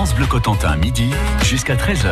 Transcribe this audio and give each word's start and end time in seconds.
France 0.00 0.14
Bleu 0.14 0.24
Cotentin, 0.24 0.76
midi 0.76 1.10
jusqu'à 1.42 1.76
13h. 1.76 2.08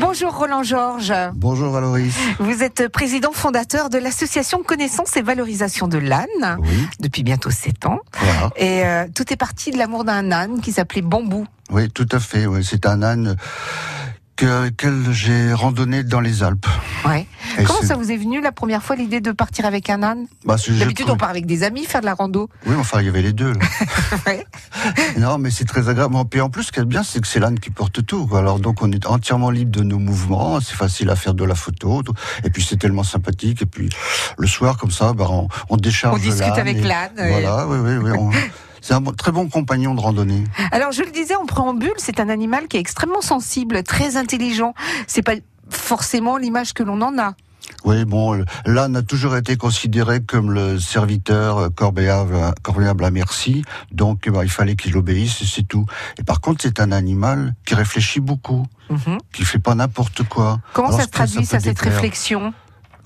Bonjour 0.00 0.36
Roland 0.36 0.64
Georges. 0.64 1.14
Bonjour 1.34 1.70
Valoris. 1.70 2.12
Vous 2.40 2.64
êtes 2.64 2.88
président 2.88 3.30
fondateur 3.30 3.90
de 3.90 3.98
l'association 3.98 4.64
Connaissance 4.64 5.16
et 5.16 5.22
Valorisation 5.22 5.86
de 5.86 5.98
l'âne 5.98 6.26
Oui, 6.58 6.88
depuis 6.98 7.22
bientôt 7.22 7.50
7 7.50 7.86
ans. 7.86 8.00
voilà. 8.18 8.50
Et 8.56 8.84
euh, 8.84 9.06
tout 9.14 9.32
est 9.32 9.36
parti 9.36 9.70
de 9.70 9.78
l'amour 9.78 10.02
d'un 10.02 10.32
âne 10.32 10.60
qui 10.60 10.72
s'appelait 10.72 11.00
Bambou. 11.00 11.46
Oui, 11.70 11.88
tout 11.90 12.08
à 12.10 12.18
fait. 12.18 12.46
Oui. 12.46 12.64
C'est 12.64 12.86
un 12.86 13.04
âne 13.04 13.36
que, 14.38 14.68
que 14.70 15.10
j'ai 15.12 15.52
randonné 15.52 16.04
dans 16.04 16.20
les 16.20 16.44
Alpes. 16.44 16.66
Ouais. 17.04 17.26
Et 17.58 17.64
Comment 17.64 17.82
ça 17.82 17.96
vous 17.96 18.12
est 18.12 18.16
venu 18.16 18.40
la 18.40 18.52
première 18.52 18.82
fois 18.84 18.94
l'idée 18.94 19.20
de 19.20 19.32
partir 19.32 19.66
avec 19.66 19.90
un 19.90 20.02
âne 20.04 20.26
bah, 20.44 20.54
D'habitude 20.68 21.10
on 21.10 21.16
part 21.16 21.30
avec 21.30 21.44
des 21.44 21.64
amis 21.64 21.84
faire 21.84 22.00
de 22.00 22.06
la 22.06 22.14
rando. 22.14 22.48
Oui, 22.64 22.74
enfin, 22.78 23.00
il 23.00 23.06
y 23.06 23.08
avait 23.08 23.20
les 23.22 23.32
deux. 23.32 23.52
là. 23.52 23.60
Ouais. 24.26 24.46
non, 25.18 25.38
mais 25.38 25.50
c'est 25.50 25.64
très 25.64 25.88
agréable. 25.88 26.14
Puis 26.30 26.40
en 26.40 26.50
plus, 26.50 26.64
ce 26.64 26.72
qui 26.72 26.78
est 26.80 26.84
bien, 26.84 27.02
c'est 27.02 27.20
que 27.20 27.26
c'est 27.26 27.40
l'âne 27.40 27.58
qui 27.58 27.70
porte 27.70 28.04
tout. 28.06 28.28
Alors 28.34 28.60
donc, 28.60 28.80
on 28.82 28.90
est 28.92 29.06
entièrement 29.06 29.50
libre 29.50 29.72
de 29.72 29.82
nos 29.82 29.98
mouvements. 29.98 30.60
C'est 30.60 30.76
facile 30.76 31.10
à 31.10 31.16
faire 31.16 31.34
de 31.34 31.44
la 31.44 31.56
photo. 31.56 32.02
tout. 32.04 32.14
Et 32.44 32.50
puis, 32.50 32.62
c'est 32.62 32.76
tellement 32.76 33.02
sympathique. 33.02 33.62
Et 33.62 33.66
puis, 33.66 33.88
le 34.38 34.46
soir, 34.46 34.76
comme 34.76 34.92
ça, 34.92 35.12
bah, 35.14 35.26
on, 35.28 35.48
on 35.68 35.76
décharge 35.76 36.14
On 36.14 36.22
discute 36.22 36.42
avec 36.58 36.84
l'âne, 36.84 37.10
et- 37.18 37.28
Voilà, 37.28 37.66
oui, 37.66 37.78
oui, 37.80 37.96
oui. 37.96 38.10
on- 38.16 38.30
C'est 38.88 38.94
un 38.94 39.02
très 39.02 39.32
bon 39.32 39.50
compagnon 39.50 39.94
de 39.94 40.00
randonnée. 40.00 40.44
Alors 40.72 40.92
je 40.92 41.02
le 41.02 41.10
disais 41.10 41.34
en 41.34 41.44
préambule, 41.44 41.92
c'est 41.98 42.20
un 42.20 42.30
animal 42.30 42.68
qui 42.68 42.78
est 42.78 42.80
extrêmement 42.80 43.20
sensible, 43.20 43.82
très 43.82 44.16
intelligent. 44.16 44.72
C'est 45.06 45.20
pas 45.20 45.34
forcément 45.68 46.38
l'image 46.38 46.72
que 46.72 46.82
l'on 46.82 47.02
en 47.02 47.18
a. 47.18 47.34
Oui, 47.84 48.06
bon, 48.06 48.42
l'âne 48.64 48.96
a 48.96 49.02
toujours 49.02 49.36
été 49.36 49.58
considéré 49.58 50.22
comme 50.22 50.52
le 50.52 50.80
serviteur 50.80 51.58
euh, 51.58 51.68
corvéable, 51.68 52.38
corvéable 52.62 53.04
à 53.04 53.10
merci, 53.10 53.62
donc 53.92 54.26
ben, 54.26 54.42
il 54.42 54.48
fallait 54.48 54.74
qu'il 54.74 54.96
obéisse 54.96 55.44
c'est 55.44 55.68
tout. 55.68 55.84
Et 56.18 56.22
par 56.22 56.40
contre, 56.40 56.62
c'est 56.62 56.80
un 56.80 56.90
animal 56.90 57.54
qui 57.66 57.74
réfléchit 57.74 58.20
beaucoup, 58.20 58.66
Mhm. 58.88 59.18
qui 59.34 59.44
fait 59.44 59.58
pas 59.58 59.74
n'importe 59.74 60.22
quoi. 60.22 60.60
Comment 60.72 60.88
Alors, 60.88 61.00
ça 61.00 61.04
se 61.04 61.10
ça 61.10 61.12
traduit 61.26 61.44
ça, 61.44 61.60
cette 61.60 61.78
réflexion? 61.78 62.54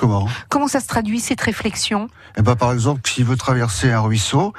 Comment 0.03 0.27
Comment 0.49 0.67
ça 0.67 0.81
se 0.81 0.89
traduit 0.89 1.21
cette 1.21 1.41
réflexion? 1.41 2.09
Eh 2.37 2.43
ben, 2.43 2.57
par 2.57 2.73
exemple, 2.73 3.09
s'il 3.09 3.25
veut 3.25 3.37
traverser 3.37 3.93
un 3.93 4.01
ruisseau, 4.01 4.53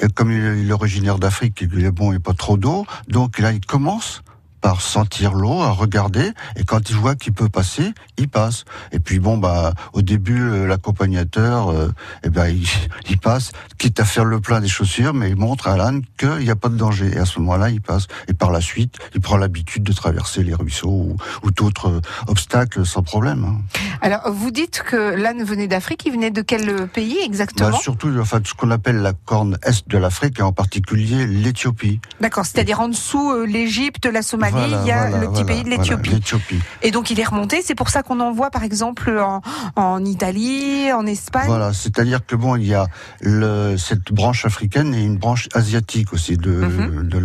et 0.00 0.08
comme 0.08 0.32
il 0.32 0.68
est 0.68 0.72
originaire 0.72 1.20
d'Afrique, 1.20 1.60
il 1.62 1.84
est 1.84 1.92
bon, 1.92 2.06
il 2.06 2.10
n'y 2.10 2.16
a 2.16 2.20
pas 2.20 2.32
trop 2.32 2.56
d'eau, 2.56 2.84
donc 3.06 3.38
là, 3.38 3.52
il 3.52 3.64
commence 3.64 4.23
par 4.64 4.80
sentir 4.80 5.34
l'eau, 5.34 5.60
à 5.60 5.72
regarder, 5.72 6.32
et 6.56 6.64
quand 6.64 6.88
il 6.88 6.96
voit 6.96 7.16
qu'il 7.16 7.34
peut 7.34 7.50
passer, 7.50 7.92
il 8.16 8.30
passe. 8.30 8.64
Et 8.92 8.98
puis 8.98 9.18
bon, 9.18 9.36
bah, 9.36 9.74
au 9.92 10.00
début, 10.00 10.40
euh, 10.40 10.66
l'accompagnateur, 10.66 11.68
euh, 11.68 11.92
eh 12.22 12.30
ben, 12.30 12.46
il, 12.46 12.66
il 13.10 13.18
passe, 13.18 13.52
quitte 13.76 14.00
à 14.00 14.06
faire 14.06 14.24
le 14.24 14.40
plein 14.40 14.62
des 14.62 14.68
chaussures, 14.68 15.12
mais 15.12 15.28
il 15.28 15.36
montre 15.36 15.68
à 15.68 15.76
l'âne 15.76 16.00
qu'il 16.16 16.38
n'y 16.38 16.48
a 16.48 16.56
pas 16.56 16.70
de 16.70 16.78
danger. 16.78 17.10
Et 17.14 17.18
à 17.18 17.26
ce 17.26 17.40
moment-là, 17.40 17.68
il 17.68 17.82
passe. 17.82 18.06
Et 18.26 18.32
par 18.32 18.50
la 18.50 18.62
suite, 18.62 18.96
il 19.14 19.20
prend 19.20 19.36
l'habitude 19.36 19.82
de 19.82 19.92
traverser 19.92 20.42
les 20.42 20.54
ruisseaux 20.54 20.88
ou, 20.88 21.16
ou 21.42 21.50
d'autres 21.50 21.90
euh, 21.90 22.00
obstacles 22.28 22.86
sans 22.86 23.02
problème. 23.02 23.44
hein. 23.44 23.60
Alors 24.00 24.32
vous 24.32 24.50
dites 24.50 24.82
que 24.82 24.96
l'âne 25.14 25.44
venait 25.44 25.68
d'Afrique, 25.68 26.04
il 26.06 26.12
venait 26.12 26.30
de 26.30 26.40
quel 26.40 26.88
pays 26.88 27.16
Bah, 27.18 27.26
exactement 27.26 27.78
surtout, 27.78 28.10
enfin, 28.18 28.40
ce 28.42 28.54
qu'on 28.54 28.70
appelle 28.70 28.96
la 28.96 29.12
corne 29.12 29.58
est 29.62 29.86
de 29.88 29.98
l'Afrique, 29.98 30.38
et 30.38 30.42
en 30.42 30.52
particulier 30.52 31.26
l'Éthiopie. 31.26 32.00
D'accord, 32.20 32.46
c'est-à-dire 32.46 32.80
en 32.80 32.88
dessous 32.88 33.30
euh, 33.30 33.44
l'Égypte, 33.44 34.06
la 34.06 34.22
Somalie, 34.22 34.53
Voilà, 34.58 34.80
il 34.82 34.88
y 34.88 34.92
a 34.92 35.08
voilà, 35.08 35.24
le 35.24 35.30
petit 35.32 35.44
pays 35.44 35.62
de 35.64 35.70
l'Éthiopie. 35.70 36.60
Et 36.82 36.90
donc 36.90 37.10
il 37.10 37.18
est 37.20 37.24
remonté, 37.24 37.62
c'est 37.64 37.74
pour 37.74 37.90
ça 37.90 38.02
qu'on 38.02 38.20
en 38.20 38.32
voit 38.32 38.50
par 38.50 38.62
exemple 38.62 39.10
en, 39.18 39.40
en 39.76 40.04
Italie, 40.04 40.92
en 40.92 41.06
Espagne. 41.06 41.46
Voilà, 41.46 41.72
c'est-à-dire 41.72 42.24
que 42.26 42.36
bon, 42.36 42.56
il 42.56 42.66
y 42.66 42.74
a 42.74 42.86
le, 43.20 43.76
cette 43.76 44.12
branche 44.12 44.44
africaine 44.44 44.94
et 44.94 45.02
une 45.02 45.16
branche 45.18 45.48
asiatique 45.54 46.12
aussi 46.12 46.36
de, 46.36 46.50
Mhm. 46.52 47.08
de 47.08 47.18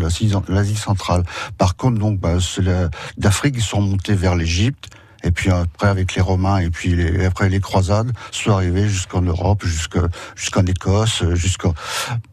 l'Asie 0.53 0.75
centrale. 0.75 1.23
Par 1.57 1.75
contre, 1.75 1.99
donc, 1.99 2.19
bah, 2.19 2.37
d'Afrique, 3.17 3.55
ils 3.57 3.63
sont 3.63 3.81
montés 3.81 4.13
vers 4.15 4.35
l'Égypte. 4.35 4.87
Et 5.21 5.31
puis 5.31 5.51
après 5.51 5.89
avec 5.89 6.15
les 6.15 6.21
Romains 6.21 6.59
et 6.59 6.69
puis 6.69 6.95
les, 6.95 7.25
après 7.25 7.49
les 7.49 7.59
croisades 7.59 8.13
sont 8.31 8.51
arrivés 8.53 8.87
jusqu'en 8.87 9.21
Europe, 9.21 9.65
jusqu'en 9.65 10.65
Écosse, 10.65 11.25
jusqu'en 11.33 11.73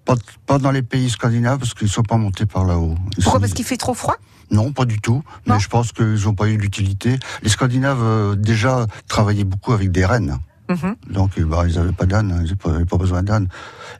pas, 0.04 0.14
pas 0.46 0.58
dans 0.58 0.70
les 0.70 0.82
pays 0.82 1.10
scandinaves 1.10 1.58
parce 1.58 1.74
qu'ils 1.74 1.88
sont 1.88 2.04
pas 2.04 2.16
montés 2.16 2.46
par 2.46 2.64
là-haut. 2.64 2.94
Pourquoi 3.16 3.32
sont- 3.32 3.40
Parce 3.40 3.54
qu'il 3.54 3.64
fait 3.64 3.76
trop 3.76 3.92
froid? 3.94 4.14
Non, 4.50 4.72
pas 4.72 4.84
du 4.84 5.00
tout. 5.00 5.22
Non 5.46 5.54
Mais 5.54 5.60
je 5.60 5.68
pense 5.68 5.92
qu'ils 5.92 6.22
n'ont 6.24 6.34
pas 6.34 6.48
eu 6.48 6.56
d'utilité. 6.56 7.18
Les 7.42 7.48
Scandinaves 7.48 8.02
euh, 8.02 8.34
déjà 8.36 8.86
travaillaient 9.08 9.44
beaucoup 9.44 9.72
avec 9.72 9.90
des 9.90 10.04
rennes. 10.04 10.38
Mhm. 10.68 10.96
Donc, 11.10 11.38
euh, 11.38 11.44
bah, 11.44 11.62
ils 11.68 11.76
n'avaient 11.76 11.92
pas 11.92 12.06
d'âne, 12.06 12.28
ils 12.44 12.56
n'avaient 12.72 12.84
pas, 12.84 12.96
besoin 12.96 13.22
d'âne. 13.22 13.46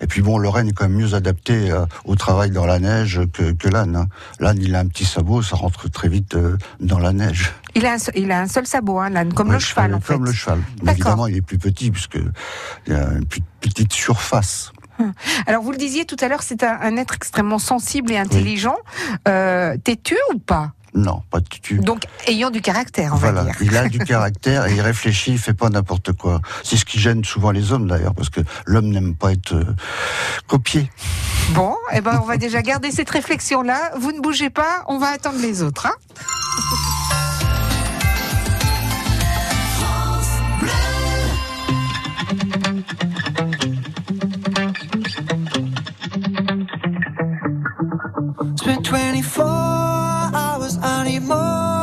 Et 0.00 0.08
puis 0.08 0.20
bon, 0.20 0.36
le 0.36 0.48
renne 0.48 0.66
est 0.68 0.72
quand 0.72 0.88
même 0.88 0.98
mieux 0.98 1.14
adapté 1.14 1.70
euh, 1.70 1.86
au 2.04 2.16
travail 2.16 2.50
dans 2.50 2.66
la 2.66 2.80
neige 2.80 3.20
que, 3.32 3.52
que 3.52 3.68
l'âne. 3.68 3.94
hein. 3.94 4.06
L'âne, 4.40 4.58
il 4.60 4.74
a 4.74 4.80
un 4.80 4.86
petit 4.88 5.04
sabot, 5.04 5.42
ça 5.42 5.54
rentre 5.54 5.88
très 5.88 6.08
vite 6.08 6.34
euh, 6.34 6.56
dans 6.80 6.98
la 6.98 7.12
neige. 7.12 7.52
il 7.76 7.86
a, 7.86 7.92
un, 7.92 7.98
seul- 7.98 8.14
il 8.16 8.32
a 8.32 8.40
un 8.40 8.48
seul 8.48 8.66
sabot, 8.66 8.98
hein, 8.98 9.10
l'âne, 9.10 9.32
comme 9.32 9.46
Ouais, 9.48 9.54
le 9.54 9.60
cheval 9.60 9.94
en 9.94 10.00
fait. 10.00 10.14
Comme 10.14 10.24
le 10.24 10.32
cheval. 10.32 10.58
Évidemment, 10.88 11.28
il 11.28 11.36
est 11.36 11.40
plus 11.42 11.58
petit 11.58 11.92
puisque 11.92 12.18
il 12.88 12.92
a 12.94 13.12
une 13.12 13.26
pu- 13.26 13.42
petite 13.60 13.92
surface. 13.92 14.72
Alors 15.46 15.62
vous 15.62 15.72
le 15.72 15.78
disiez 15.78 16.04
tout 16.04 16.16
à 16.20 16.28
l'heure, 16.28 16.42
c'est 16.42 16.62
un, 16.62 16.78
un 16.80 16.96
être 16.96 17.14
extrêmement 17.14 17.58
sensible 17.58 18.12
et 18.12 18.18
intelligent. 18.18 18.76
Euh, 19.28 19.76
Têtu 19.82 20.16
ou 20.34 20.38
pas? 20.38 20.72
Non, 20.94 21.22
pas 21.30 21.40
de 21.40 21.44
tutu. 21.48 21.78
Donc 21.78 22.04
ayant 22.26 22.48
du 22.50 22.62
caractère, 22.62 23.12
on 23.12 23.16
Voilà, 23.16 23.42
va 23.42 23.50
dire. 23.50 23.56
il 23.60 23.76
a 23.76 23.86
du 23.88 23.98
caractère 24.12 24.66
et 24.66 24.74
il 24.74 24.80
réfléchit, 24.80 25.32
il 25.32 25.38
fait 25.38 25.52
pas 25.52 25.68
n'importe 25.68 26.12
quoi. 26.14 26.40
C'est 26.64 26.78
ce 26.78 26.86
qui 26.86 26.98
gêne 26.98 27.22
souvent 27.22 27.50
les 27.50 27.70
hommes 27.72 27.86
d'ailleurs, 27.86 28.14
parce 28.14 28.30
que 28.30 28.40
l'homme 28.64 28.88
n'aime 28.88 29.14
pas 29.14 29.32
être 29.32 29.52
euh, 29.52 29.64
copié. 30.46 30.90
Bon, 31.50 31.76
eh 31.92 32.00
ben 32.00 32.18
on 32.22 32.26
va 32.26 32.36
déjà 32.38 32.62
garder 32.62 32.90
cette 32.90 33.10
réflexion-là. 33.10 33.90
Vous 33.98 34.12
ne 34.12 34.20
bougez 34.20 34.48
pas, 34.48 34.84
on 34.88 34.96
va 34.98 35.08
attendre 35.08 35.38
les 35.38 35.62
autres. 35.62 35.86
Hein 35.86 36.95
Spent 48.54 48.86
24 48.86 49.44
hours, 49.44 50.78
I 50.80 51.04
need 51.04 51.22
more 51.22 51.75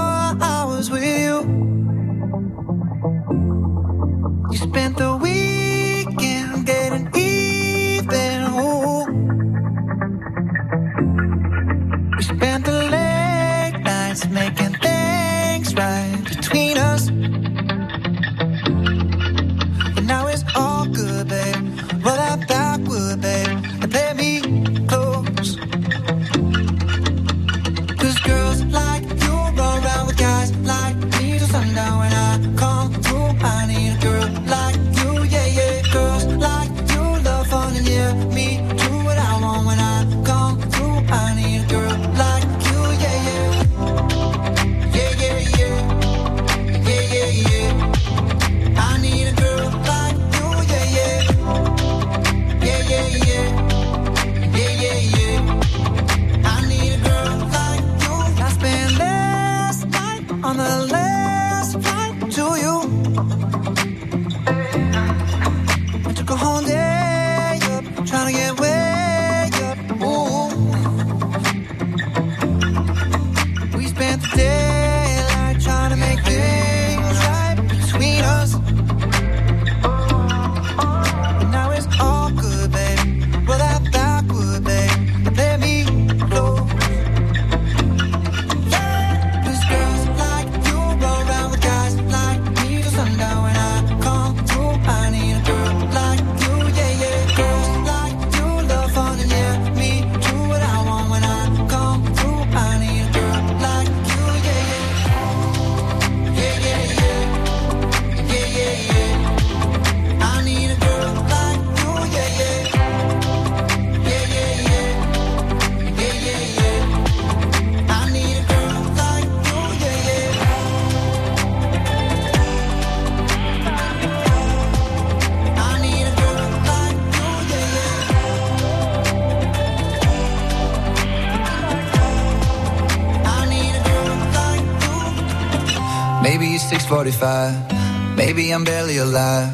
45. 136.94 138.16
Maybe 138.16 138.52
I'm 138.54 138.64
barely 138.64 138.98
alive. 138.98 139.50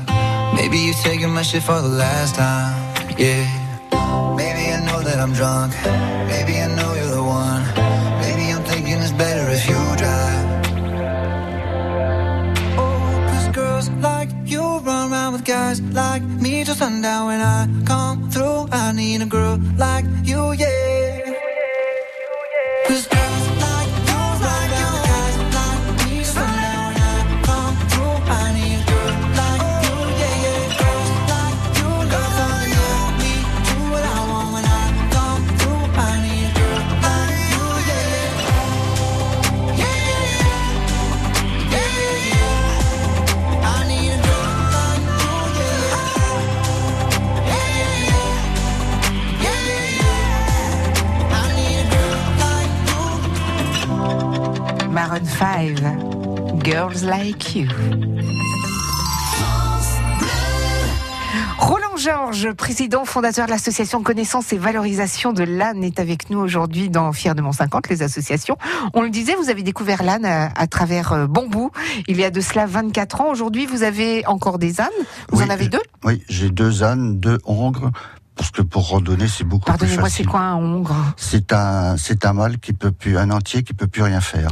Maybe 0.55 0.77
you're 0.77 1.01
taking 1.01 1.29
my 1.29 1.41
shit 1.41 1.63
for 1.63 1.79
the 1.79 1.87
last 1.87 2.35
time. 2.35 2.75
Yeah. 3.17 3.47
Maybe 4.35 4.63
I 4.75 4.83
know 4.85 4.99
that 5.07 5.19
I'm 5.23 5.31
drunk. 5.31 5.71
Maybe 6.27 6.58
Maroon 55.59 55.75
5, 55.75 56.63
Girls 56.63 57.03
Like 57.03 57.55
You. 57.55 57.67
Roland 61.57 61.97
Georges, 61.97 62.53
président 62.53 63.03
fondateur 63.03 63.45
de 63.45 63.51
l'association 63.51 64.01
Connaissance 64.01 64.53
et 64.53 64.57
Valorisation 64.57 65.33
de 65.33 65.43
l'âne, 65.43 65.83
est 65.83 65.99
avec 65.99 66.29
nous 66.29 66.39
aujourd'hui 66.39 66.89
dans 66.89 67.11
Fier 67.11 67.35
de 67.35 67.41
Mont 67.41 67.51
50, 67.51 67.89
les 67.89 68.01
associations. 68.03 68.57
On 68.93 69.01
le 69.01 69.09
disait, 69.09 69.35
vous 69.35 69.49
avez 69.49 69.63
découvert 69.63 70.01
l'âne 70.03 70.23
à, 70.25 70.49
à 70.55 70.67
travers 70.67 71.11
euh, 71.11 71.27
Bambou, 71.27 71.71
il 72.07 72.17
y 72.17 72.23
a 72.23 72.31
de 72.31 72.39
cela 72.39 72.65
24 72.65 73.21
ans. 73.21 73.29
Aujourd'hui, 73.29 73.65
vous 73.65 73.83
avez 73.83 74.25
encore 74.27 74.59
des 74.59 74.79
ânes? 74.79 74.87
Vous 75.29 75.39
Oui, 75.41 75.45
en 75.45 75.49
avez 75.49 75.67
deux? 75.67 75.81
Oui, 76.05 76.23
j'ai 76.29 76.49
deux 76.49 76.83
ânes, 76.83 77.19
deux 77.19 77.37
hongres, 77.43 77.91
parce 78.37 78.51
que 78.51 78.61
pour 78.61 78.87
randonner, 78.89 79.27
c'est 79.27 79.43
beaucoup 79.43 79.65
plus 79.65 79.71
Pardonnez-moi, 79.77 80.09
c'est 80.09 80.23
quoi 80.23 80.39
un 80.39 80.55
hongre 80.55 80.95
C'est 81.17 81.51
un, 81.51 81.97
c'est 81.97 82.25
un 82.25 82.31
mâle 82.31 82.59
qui 82.59 82.71
peut 82.71 82.91
plus, 82.91 83.17
un 83.17 83.29
entier 83.29 83.63
qui 83.63 83.73
peut 83.73 83.87
plus 83.87 84.03
rien 84.03 84.21
faire. 84.21 84.51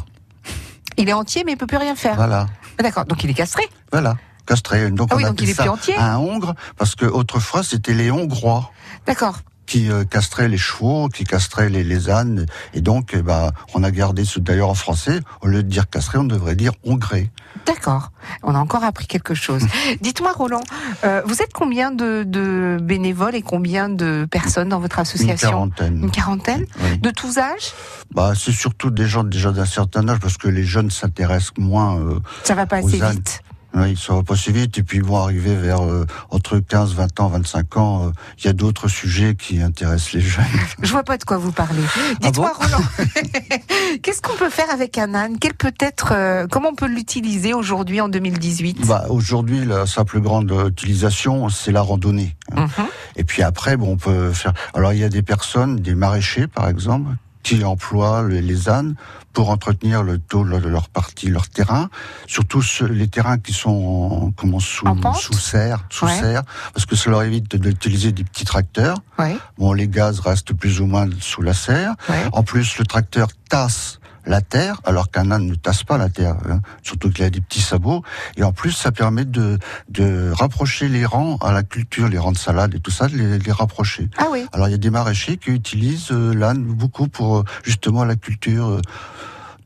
Il 0.97 1.09
est 1.09 1.13
entier, 1.13 1.44
mais 1.45 1.53
il 1.53 1.57
peut 1.57 1.67
plus 1.67 1.77
rien 1.77 1.95
faire. 1.95 2.15
Voilà, 2.15 2.47
Ah, 2.79 2.83
D'accord, 2.83 3.05
donc 3.05 3.23
il 3.23 3.29
est 3.29 3.33
castré. 3.35 3.63
voilà, 3.91 4.15
castré. 4.45 4.89
Donc 4.91 5.09
Ah 5.11 5.15
on 5.15 5.17
oui, 5.17 5.23
donc 5.23 5.41
il 5.41 5.49
est 5.49 5.53
ça 5.53 5.63
plus 5.63 5.69
entier. 5.69 5.95
un 5.97 6.17
hongre, 6.17 6.55
parce 6.77 6.95
que 6.95 7.05
autrefois 7.05 7.63
c'était 7.63 7.94
les 7.94 8.11
hongrois 8.11 8.71
D'accord. 9.05 9.39
Qui 9.67 9.91
euh, 9.91 10.03
castraient 10.05 10.47
les 10.47 10.57
chevaux, 10.57 11.09
qui 11.09 11.23
castraient 11.25 11.69
les, 11.69 11.83
les 11.83 12.09
ânes, 12.09 12.45
et 12.73 12.81
donc 12.81 13.11
eh 13.13 13.21
ben, 13.21 13.51
on 13.75 13.83
a 13.83 13.91
gardé. 13.91 14.23
D'ailleurs 14.37 14.69
en 14.69 14.75
français, 14.75 15.19
au 15.41 15.47
lieu 15.47 15.61
de 15.61 15.69
dire 15.69 15.89
castré, 15.89 16.17
on 16.17 16.23
devrait 16.23 16.55
dire 16.55 16.71
hongré. 16.83 17.29
D'accord. 17.65 18.11
On 18.43 18.55
a 18.55 18.59
encore 18.59 18.83
appris 18.83 19.07
quelque 19.07 19.33
chose. 19.35 19.63
Dites-moi, 20.01 20.31
Roland, 20.31 20.61
euh, 21.03 21.21
vous 21.25 21.41
êtes 21.41 21.53
combien 21.53 21.91
de, 21.91 22.23
de 22.25 22.77
bénévoles 22.81 23.35
et 23.35 23.41
combien 23.41 23.89
de 23.89 24.25
personnes 24.29 24.69
dans 24.69 24.79
votre 24.79 24.97
Une 24.97 25.01
association 25.01 25.49
quarantaine. 25.49 25.99
Une 26.03 26.11
quarantaine 26.11 26.65
Oui. 26.81 26.97
De 26.99 27.09
tous 27.09 27.37
âges 27.37 27.73
Bah, 28.13 28.33
c'est 28.35 28.51
surtout 28.53 28.89
des 28.89 29.05
gens 29.07 29.23
déjà 29.23 29.51
d'un 29.51 29.65
certain 29.65 30.07
âge, 30.07 30.19
parce 30.19 30.37
que 30.37 30.47
les 30.47 30.63
jeunes 30.63 30.91
s'intéressent 30.91 31.53
moins. 31.57 31.99
euh, 31.99 32.19
Ça 32.43 32.55
va 32.55 32.65
pas 32.65 32.81
Aux 32.81 32.87
assez 32.87 33.01
ânes. 33.01 33.11
vite. 33.15 33.41
Oui, 33.79 33.95
ça 33.95 34.13
va 34.15 34.24
pas 34.24 34.35
si 34.35 34.51
vite. 34.51 34.77
Et 34.79 34.83
puis 34.83 34.97
ils 34.97 35.03
vont 35.03 35.18
arriver 35.18 35.56
vers 35.56 35.83
euh, 35.83 36.06
entre 36.31 36.57
15, 36.59 36.94
20 36.95 37.19
ans, 37.19 37.27
25 37.27 37.77
ans. 37.77 38.07
euh, 38.07 38.12
Il 38.39 38.45
y 38.45 38.47
a 38.50 38.53
d'autres 38.53 38.88
sujets 38.88 39.35
qui 39.35 39.62
intéressent 39.62 40.13
les 40.13 40.21
jeunes. 40.21 40.45
Je 40.81 40.91
vois 40.91 41.03
pas 41.03 41.18
de 41.18 41.24
quoi 41.24 41.38
vous 41.38 41.51
parlez. 41.51 41.81
Dites-moi, 42.21 42.53
Roland, 42.57 42.83
qu'est-ce 44.01 44.21
qu'on 44.21 44.35
peut 44.35 44.50
faire 44.50 44.69
avec 44.71 44.97
un 44.97 45.13
âne? 45.13 45.38
Quel 45.39 45.53
peut 45.53 45.74
être, 45.79 46.13
euh, 46.15 46.47
comment 46.50 46.69
on 46.69 46.75
peut 46.75 46.88
l'utiliser 46.88 47.53
aujourd'hui 47.53 48.01
en 48.01 48.09
2018 48.09 48.85
Bah, 48.88 49.06
Aujourd'hui, 49.09 49.65
la, 49.65 49.85
sa 49.85 50.06
plus 50.06 50.21
grande 50.21 50.51
utilisation, 50.69 51.50
c'est 51.50 51.71
la 51.71 51.81
randonnée. 51.81 52.35
Mhm. 52.56 52.69
Et 53.15 53.24
puis 53.24 53.44
après, 53.44 53.77
bon, 53.77 53.91
on 53.94 53.97
peut 53.97 54.31
faire. 54.31 54.53
Alors 54.74 54.94
il 54.94 55.00
y 55.00 55.03
a 55.03 55.09
des 55.09 55.21
personnes, 55.24 55.77
des 55.77 55.95
maraîchers 55.95 56.47
par 56.47 56.68
exemple, 56.69 57.12
qui 57.44 57.63
emploient 57.63 58.27
les 58.27 58.69
ânes 58.69 58.95
pour 59.38 59.51
entretenir 59.51 60.01
le 60.01 60.18
taux 60.18 60.44
de 60.44 60.68
leur 60.68 60.89
partie, 60.89 61.28
leur 61.28 61.48
terrain, 61.48 61.92
surtout 62.25 62.63
ceux- 62.63 62.88
les 62.88 63.07
terrains 63.07 63.38
qui 63.38 63.54
sont 63.54 63.69
en- 63.69 64.31
comment, 64.31 64.60
sous, 64.60 64.84
sous 65.22 65.34
serre, 65.34 65.84
sous 65.92 66.06
Ouais. 66.07 66.19
serre, 66.19 66.42
parce 66.74 66.88
que 66.88 66.95
ça 66.95 67.12
leur 67.12 67.22
évite 67.22 67.56
d'utiliser 67.56 68.12
des 68.12 68.24
petits 68.24 68.45
tracteurs. 68.45 68.98
Ouais, 69.19 69.38
Bon, 69.60 69.74
les 69.74 69.88
gaz 69.88 70.22
restent 70.22 70.54
plus 70.54 70.81
ou 70.81 70.88
moins 70.88 71.07
sous 71.22 71.44
la 71.44 71.54
serre. 71.54 71.94
ouais. 72.10 72.24
En 72.31 72.42
plus, 72.42 72.80
le 72.80 72.86
tracteur 72.86 73.28
tasse 73.48 74.00
la 74.27 74.41
terre, 74.41 74.81
alors 74.83 75.09
qu'un 75.09 75.31
âne 75.31 75.47
ne 75.47 75.56
tasse 75.56 75.83
pas 75.83 75.97
la 75.97 76.09
terre, 76.09 76.35
hein, 76.50 76.59
surtout 76.83 77.09
qu'il 77.09 77.24
a 77.24 77.29
des 77.29 77.41
petits 77.41 77.62
sabots. 77.62 78.03
Et 78.35 78.44
en 78.44 78.51
plus, 78.51 78.71
ça 78.71 78.91
permet 78.91 79.25
de, 79.25 79.57
de 79.89 80.31
rapprocher 80.31 80.89
les 80.89 81.06
rangs 81.06 81.38
à 81.38 81.51
la 81.51 81.63
culture, 81.63 82.09
les 82.09 82.18
rangs 82.18 82.33
de 82.33 82.38
salade 82.38 82.75
et 82.75 82.79
tout 82.79 82.91
ça, 82.91 83.07
de 83.07 83.15
les, 83.15 83.39
les 83.39 83.51
rapprocher. 83.51 84.09
Ah 84.18 84.27
oui. 84.31 84.45
Alors, 84.51 84.68
il 84.68 84.71
y 84.71 84.75
a 84.75 84.77
des 84.77 84.91
maraîchers 84.91 85.38
qui 85.38 85.51
utilisent 85.51 86.12
euh, 86.12 86.33
l'âne 86.33 86.63
beaucoup 86.63 87.07
pour 87.07 87.38
euh, 87.38 87.44
justement 87.63 88.03
la 88.03 88.15
culture 88.15 88.68
euh, 88.68 88.81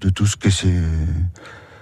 de 0.02 0.10
tout 0.10 0.28
ce 0.28 0.38
que 0.38 0.50
c'est. 0.50 0.82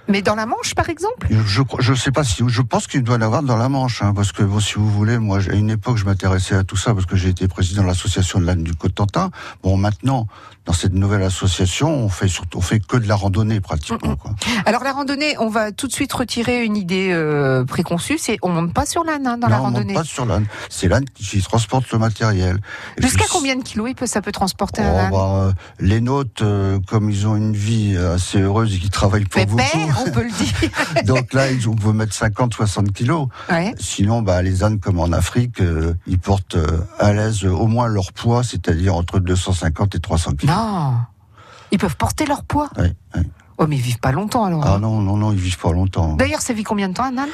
Mais 0.08 0.22
dans 0.22 0.34
la 0.34 0.44
Manche, 0.44 0.74
par 0.74 0.88
exemple? 0.88 1.28
Je 1.30 1.62
je 1.78 1.94
sais 1.94 2.10
pas 2.10 2.24
si 2.24 2.42
je 2.48 2.62
pense 2.62 2.88
qu'il 2.88 3.04
doit 3.04 3.14
y 3.14 3.18
en 3.18 3.22
avoir 3.22 3.44
dans 3.44 3.56
la 3.56 3.68
Manche, 3.68 4.02
hein, 4.02 4.12
parce 4.12 4.32
que 4.32 4.42
bon, 4.42 4.58
si 4.58 4.74
vous 4.74 4.90
voulez, 4.90 5.18
moi 5.18 5.38
à 5.38 5.54
une 5.54 5.70
époque 5.70 5.98
je 5.98 6.04
m'intéressais 6.04 6.56
à 6.56 6.64
tout 6.64 6.76
ça 6.76 6.94
parce 6.94 7.06
que 7.06 7.14
j'ai 7.14 7.28
été 7.28 7.46
président 7.46 7.82
de 7.82 7.86
l'association 7.86 8.40
de 8.40 8.46
l'âne 8.46 8.64
du 8.64 8.74
Cotentin. 8.74 9.30
Bon, 9.62 9.76
maintenant 9.76 10.26
dans 10.70 10.76
cette 10.76 10.92
nouvelle 10.92 11.24
association, 11.24 11.92
on 11.92 12.08
fait 12.08 12.28
surtout 12.28 12.58
on 12.58 12.60
fait 12.60 12.78
que 12.78 12.96
de 12.96 13.08
la 13.08 13.16
randonnée 13.16 13.60
pratiquement. 13.60 14.14
Quoi. 14.14 14.36
Alors 14.66 14.84
la 14.84 14.92
randonnée, 14.92 15.34
on 15.40 15.48
va 15.48 15.72
tout 15.72 15.88
de 15.88 15.92
suite 15.92 16.12
retirer 16.12 16.64
une 16.64 16.76
idée 16.76 17.10
euh, 17.10 17.64
préconçue, 17.64 18.18
c'est 18.18 18.38
on 18.42 18.50
monte 18.50 18.72
pas 18.72 18.86
sur 18.86 19.02
l'âne 19.02 19.26
hein, 19.26 19.36
dans 19.36 19.48
Non, 19.48 19.54
la 19.54 19.60
on 19.62 19.64
monte 19.64 19.74
randonnée. 19.78 19.94
pas 19.94 20.04
sur 20.04 20.26
l'âne. 20.26 20.46
C'est 20.68 20.86
l'âne 20.86 21.06
qui 21.12 21.42
transporte 21.42 21.90
le 21.90 21.98
matériel. 21.98 22.58
Jusqu'à 22.98 23.24
puis, 23.24 23.32
combien 23.32 23.56
de 23.56 23.64
kilos 23.64 23.88
il 23.88 23.96
peut, 23.96 24.06
ça 24.06 24.22
peut 24.22 24.30
transporter 24.30 24.80
Oh, 24.84 24.88
un 24.88 24.98
âne 24.98 25.10
bah, 25.10 25.42
euh, 25.46 25.52
les 25.80 26.00
nôtres, 26.00 26.42
euh, 26.42 26.78
comme 26.86 27.10
ils 27.10 27.26
ont 27.26 27.34
une 27.34 27.56
vie 27.56 27.96
assez 27.96 28.40
heureuse 28.40 28.72
et 28.72 28.78
qu'ils 28.78 28.90
travaillent 28.90 29.24
pas 29.24 29.44
Pépère, 29.44 29.56
beaucoup, 29.74 30.04
on 30.06 30.10
peut 30.12 30.22
le 30.22 30.30
dire. 30.30 31.04
donc 31.04 31.32
là, 31.32 31.50
ils, 31.50 31.68
on 31.68 31.74
peut 31.74 31.92
mettre 31.92 32.14
50-60 32.14 32.92
kilos. 32.92 33.26
Ouais. 33.50 33.74
Sinon, 33.80 34.22
bah, 34.22 34.40
les 34.40 34.62
ânes, 34.62 34.78
comme 34.78 35.00
en 35.00 35.10
Afrique, 35.10 35.60
euh, 35.60 35.94
ils 36.06 36.20
portent 36.20 36.58
à 37.00 37.12
l'aise 37.12 37.44
au 37.44 37.66
moins 37.66 37.88
leur 37.88 38.12
poids, 38.12 38.44
c'est-à-dire 38.44 38.94
entre 38.94 39.18
250 39.18 39.96
et 39.96 39.98
300 39.98 40.34
kilos. 40.34 40.54
Non. 40.54 40.59
Ils 41.72 41.78
peuvent 41.78 41.96
porter 41.96 42.26
leur 42.26 42.44
poids. 42.44 42.70
Ouais, 42.76 42.92
ouais. 43.14 43.22
Oh, 43.58 43.66
mais 43.68 43.76
ils 43.76 43.82
vivent 43.82 44.00
pas 44.00 44.12
longtemps 44.12 44.44
alors. 44.44 44.66
Ah 44.66 44.78
non, 44.78 45.00
non, 45.00 45.16
non, 45.16 45.32
ils 45.32 45.38
vivent 45.38 45.58
pas 45.58 45.72
longtemps. 45.72 46.14
D'ailleurs, 46.14 46.40
ça 46.40 46.52
vit 46.54 46.64
combien 46.64 46.88
de 46.88 46.94
temps 46.94 47.04
un 47.04 47.18
âne 47.18 47.28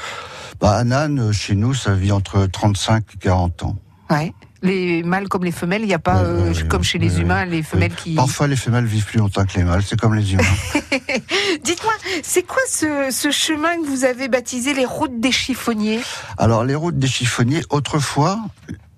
Bah, 0.61 0.77
un 0.79 0.91
âne, 0.91 1.21
euh, 1.21 1.33
chez 1.33 1.55
nous, 1.55 1.73
ça 1.73 1.95
vit 1.95 2.11
entre 2.13 2.47
35 2.47 3.05
et 3.15 3.19
40 3.19 3.63
ans. 3.63 3.77
Ouais. 4.11 4.33
Les 4.63 5.03
mâles 5.05 5.29
comme 5.29 5.45
les 5.45 5.53
femelles, 5.53 5.83
il 5.83 5.87
n'y 5.89 5.95
a 5.95 5.99
pas, 6.01 6.17
Ouais, 6.17 6.29
euh, 6.29 6.53
ouais, 6.53 6.69
comme 6.69 6.83
chez 6.83 6.99
les 6.99 7.21
humains, 7.21 7.45
les 7.45 7.63
femelles 7.63 7.95
qui. 7.95 8.15
Parfois, 8.15 8.49
les 8.49 8.57
femelles 8.57 8.87
vivent 8.87 9.05
plus 9.05 9.19
longtemps 9.21 9.45
que 9.45 9.57
les 9.57 9.63
mâles, 9.65 9.83
c'est 9.85 9.99
comme 10.01 10.15
les 10.15 10.33
humains. 10.33 10.43
Dites-moi, 11.63 11.93
c'est 12.23 12.43
quoi 12.43 12.63
ce, 12.69 13.11
ce 13.13 13.31
chemin 13.31 13.77
que 13.81 13.87
vous 13.87 14.05
avez 14.05 14.29
baptisé 14.29 14.75
les 14.75 14.87
routes 14.87 15.21
des 15.21 15.31
chiffonniers? 15.31 16.01
Alors, 16.39 16.65
les 16.65 16.75
routes 16.75 16.99
des 16.99 17.07
chiffonniers, 17.07 17.63
autrefois, 17.71 18.41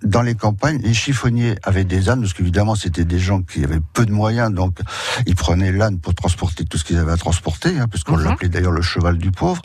dans 0.09 0.23
les 0.23 0.35
campagnes, 0.35 0.79
les 0.83 0.95
chiffonniers 0.95 1.55
avaient 1.62 1.85
des 1.85 2.09
ânes, 2.09 2.21
parce 2.21 2.33
qu'évidemment, 2.33 2.75
c'était 2.75 3.05
des 3.05 3.19
gens 3.19 3.43
qui 3.43 3.62
avaient 3.62 3.81
peu 3.93 4.07
de 4.07 4.12
moyens, 4.12 4.53
donc 4.53 4.79
ils 5.27 5.35
prenaient 5.35 5.71
l'âne 5.73 5.99
pour 5.99 6.15
transporter 6.15 6.65
tout 6.65 6.79
ce 6.79 6.85
qu'ils 6.85 6.97
avaient 6.99 7.12
à 7.12 7.17
transporter, 7.17 7.79
hein, 7.79 7.87
puisqu'on 7.88 8.17
Mhm. 8.17 8.25
l'appelait 8.25 8.49
d'ailleurs 8.49 8.73
le 8.73 8.83
cheval 8.83 9.19
du 9.19 9.31
pauvre. 9.31 9.62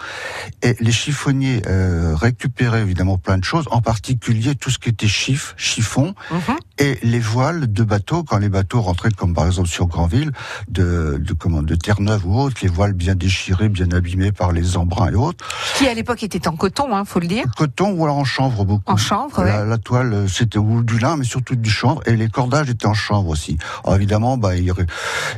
Et 0.62 0.76
les 0.80 0.92
chiffonniers 0.92 1.62
euh, 1.68 2.14
récupéraient 2.16 2.82
évidemment 2.82 3.18
plein 3.18 3.38
de 3.38 3.44
choses, 3.44 3.66
en 3.72 3.82
particulier 3.82 4.56
tout 4.56 4.70
ce 4.70 4.80
qui 4.80 4.90
était 4.90 5.08
chiffre, 5.08 5.54
chiffon, 5.58 6.14
Mhm. 6.32 6.58
Et 6.80 6.98
les 7.03 7.20
voiles 7.20 7.72
de 7.72 7.84
bateaux, 7.84 8.24
quand 8.24 8.38
les 8.38 8.50
bateaux 8.50 8.82
rentraient, 8.82 9.12
comme 9.12 9.34
par 9.34 9.46
exemple 9.46 9.70
sur 9.70 9.86
Granville, 9.88 10.32
de, 10.70 11.18
de, 11.20 11.34
comment, 11.34 11.62
de 11.62 11.75
Terre-Neuve 11.75 12.25
ou 12.25 12.39
autre, 12.39 12.58
les 12.63 12.68
voiles 12.68 12.94
bien 12.94 13.15
déchirées, 13.15 13.70
bien 13.70 13.92
abîmées 13.92 14.32
par 14.32 14.51
les 14.51 14.75
embruns 14.75 15.12
et 15.12 15.15
autres. 15.15 15.46
Qui 15.77 15.88
à 15.88 15.94
l'époque 15.94 16.24
était 16.24 16.48
en 16.48 16.56
coton, 16.56 16.96
hein, 16.96 17.06
faut 17.06 17.20
le 17.20 17.27
dire. 17.27 17.46
Coton 17.56 17.92
ou 17.92 18.03
alors 18.03 18.18
en 18.18 18.24
chanvre 18.24 18.65
beaucoup. 18.65 18.92
En 18.92 18.98
chanvre, 18.98 19.44
la, 19.44 19.62
ouais. 19.62 19.70
la 19.70 19.77
toile, 19.77 20.13
euh, 20.13 20.27
c'était 20.27 20.58
ou 20.58 20.84
du 20.84 20.98
lin, 20.98 21.15
mais 21.18 21.25
surtout 21.25 21.56
du 21.56 21.70
chanvre, 21.70 22.01
et 22.08 22.15
les 22.15 22.30
cordages 22.30 22.70
étaient 22.70 22.88
en 22.88 22.94
chanvre 22.96 23.30
aussi. 23.30 23.58
Alors 23.84 23.96
évidemment, 23.98 24.38
bah, 24.38 24.56
ils, 24.56 24.72
ré- 24.72 24.86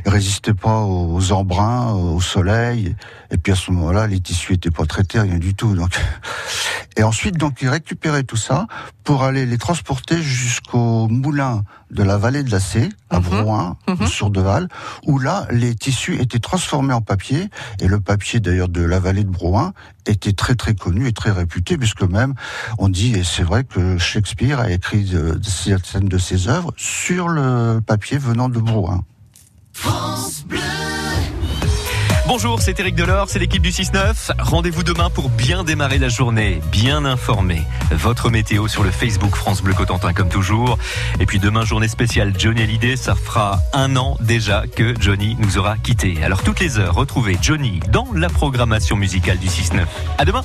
ils 0.04 0.10
résistaient 0.10 0.54
pas 0.54 0.80
aux 0.80 1.32
embruns, 1.32 1.92
au 1.92 2.20
soleil, 2.20 2.96
et 3.30 3.36
puis 3.36 3.52
à 3.52 3.56
ce 3.56 3.70
moment-là, 3.72 4.06
les 4.06 4.20
tissus 4.20 4.54
étaient 4.54 4.70
pas 4.70 4.86
traités, 4.86 5.20
rien 5.20 5.38
du 5.38 5.54
tout. 5.54 5.74
Donc, 5.74 5.90
Et 6.98 7.02
ensuite, 7.02 7.36
donc, 7.36 7.58
il 7.60 7.68
récupérait 7.68 8.22
tout 8.22 8.36
ça 8.36 8.66
pour 9.04 9.22
aller 9.22 9.44
les 9.44 9.58
transporter 9.58 10.22
jusqu'au 10.22 11.08
moulin 11.08 11.62
de 11.90 12.02
la 12.02 12.16
vallée 12.16 12.42
de 12.42 12.50
la 12.50 12.58
Cé, 12.58 12.88
à 13.10 13.20
Mhm. 13.20 13.22
Brouin, 13.24 13.76
Mhm. 13.86 14.06
sur 14.06 14.30
Deval, 14.30 14.68
où 15.06 15.18
là, 15.18 15.46
les 15.50 15.74
tissus 15.74 16.18
étaient 16.20 16.38
transformés 16.38 16.94
en 16.94 17.02
papier. 17.02 17.50
Et 17.80 17.86
le 17.86 18.00
papier, 18.00 18.40
d'ailleurs, 18.40 18.68
de 18.70 18.82
la 18.82 18.98
vallée 18.98 19.24
de 19.24 19.28
Brouin 19.30 19.74
était 20.06 20.32
très, 20.32 20.54
très 20.54 20.74
connu 20.74 21.06
et 21.06 21.12
très 21.12 21.30
réputé, 21.30 21.76
puisque 21.76 22.02
même, 22.02 22.34
on 22.78 22.88
dit, 22.88 23.14
et 23.14 23.24
c'est 23.24 23.42
vrai 23.44 23.64
que 23.64 23.98
Shakespeare 23.98 24.58
a 24.60 24.70
écrit 24.70 25.14
certaines 25.42 26.08
de 26.08 26.18
ses 26.18 26.48
œuvres 26.48 26.72
sur 26.76 27.28
le 27.28 27.80
papier 27.86 28.16
venant 28.18 28.48
de 28.48 28.58
Brouin. 28.58 29.04
Bonjour, 32.28 32.60
c'est 32.60 32.78
Eric 32.80 32.96
Delors, 32.96 33.28
c'est 33.28 33.38
l'équipe 33.38 33.62
du 33.62 33.70
6-9. 33.70 34.32
Rendez-vous 34.40 34.82
demain 34.82 35.10
pour 35.10 35.30
bien 35.30 35.62
démarrer 35.62 35.98
la 35.98 36.08
journée, 36.08 36.60
bien 36.72 37.04
informé. 37.04 37.62
Votre 37.92 38.30
météo 38.30 38.66
sur 38.66 38.82
le 38.82 38.90
Facebook 38.90 39.36
France 39.36 39.62
Bleu 39.62 39.74
Cotentin 39.74 40.12
comme 40.12 40.28
toujours. 40.28 40.76
Et 41.20 41.26
puis 41.26 41.38
demain, 41.38 41.64
journée 41.64 41.86
spéciale 41.86 42.32
Johnny 42.36 42.62
Hallyday. 42.62 42.96
Ça 42.96 43.14
fera 43.14 43.60
un 43.72 43.94
an 43.94 44.16
déjà 44.20 44.64
que 44.66 44.92
Johnny 45.00 45.36
nous 45.38 45.56
aura 45.56 45.76
quittés. 45.76 46.18
Alors 46.24 46.42
toutes 46.42 46.58
les 46.58 46.78
heures, 46.78 46.96
retrouvez 46.96 47.38
Johnny 47.40 47.78
dans 47.92 48.08
la 48.12 48.28
programmation 48.28 48.96
musicale 48.96 49.38
du 49.38 49.46
6-9. 49.46 49.84
À 50.18 50.24
demain 50.24 50.42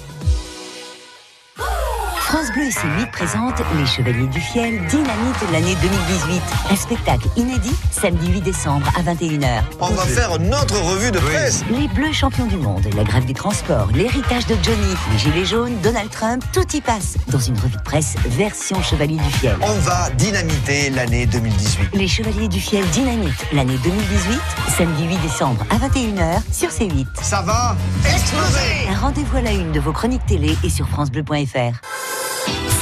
France 2.51 2.53
Bleu 2.53 2.65
et 2.65 2.71
ses 2.71 2.87
8 2.87 3.11
présentent 3.11 3.61
Les 3.77 3.85
Chevaliers 3.85 4.27
du 4.27 4.39
Fiel 4.39 4.85
Dynamite 4.87 5.47
de 5.47 5.53
l'année 5.53 5.75
2018. 5.81 6.41
Un 6.69 6.75
spectacle 6.75 7.27
inédit 7.35 7.75
samedi 7.91 8.31
8 8.31 8.41
décembre 8.41 8.87
à 8.97 9.01
21h. 9.01 9.61
On 9.79 9.89
va 9.91 10.03
faire 10.03 10.39
notre 10.39 10.79
revue 10.81 11.11
de 11.11 11.19
presse. 11.19 11.63
Les 11.69 11.87
Bleus 11.87 12.13
champions 12.13 12.45
du 12.45 12.57
monde, 12.57 12.83
la 12.95 13.03
grève 13.03 13.25
des 13.25 13.33
transports, 13.33 13.89
l'héritage 13.93 14.47
de 14.47 14.55
Johnny, 14.63 14.95
les 15.11 15.17
Gilets 15.17 15.45
jaunes, 15.45 15.77
Donald 15.81 16.09
Trump, 16.09 16.43
tout 16.51 16.65
y 16.75 16.81
passe 16.81 17.17
dans 17.27 17.39
une 17.39 17.57
revue 17.57 17.77
de 17.77 17.83
presse 17.83 18.15
version 18.25 18.81
Chevalier 18.81 19.17
du 19.17 19.31
Fiel. 19.33 19.55
On 19.61 19.79
va 19.79 20.09
dynamiter 20.11 20.89
l'année 20.89 21.25
2018. 21.25 21.89
Les 21.93 22.07
Chevaliers 22.07 22.47
du 22.47 22.59
Fiel 22.59 22.85
Dynamite 22.89 23.45
l'année 23.53 23.77
2018, 23.83 24.39
samedi 24.77 25.07
8 25.07 25.17
décembre 25.21 25.65
à 25.69 25.75
21h 25.75 26.41
sur 26.51 26.69
C8. 26.69 27.05
Ça 27.21 27.41
va 27.41 27.75
exploser 28.05 28.89
Un 28.89 28.99
rendez-vous 28.99 29.37
à 29.37 29.41
la 29.41 29.51
une 29.51 29.71
de 29.71 29.79
vos 29.79 29.93
chroniques 29.93 30.25
télé 30.25 30.57
et 30.63 30.69
sur 30.69 30.87
FranceBleu.fr. 30.87 31.90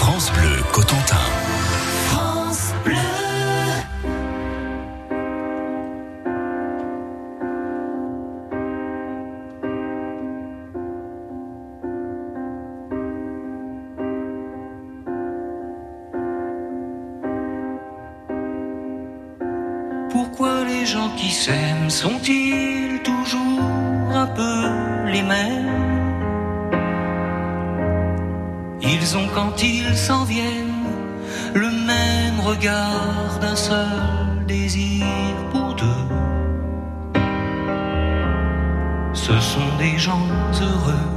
France 0.09 0.31
Bleu 0.31 0.63
Cotentin. 0.71 1.15
Pourquoi 20.09 20.63
les 20.63 20.87
gens 20.87 21.11
qui 21.17 21.29
s'aiment 21.29 21.91
sont-ils 21.91 22.38
le 31.53 31.69
même 31.69 32.39
regard 32.39 33.39
d'un 33.41 33.55
seul 33.55 34.45
désir 34.47 35.05
pour 35.51 35.75
deux. 35.75 36.05
Ce 39.13 39.39
sont 39.39 39.71
des 39.77 39.97
gens 39.97 40.27
heureux. 40.61 41.07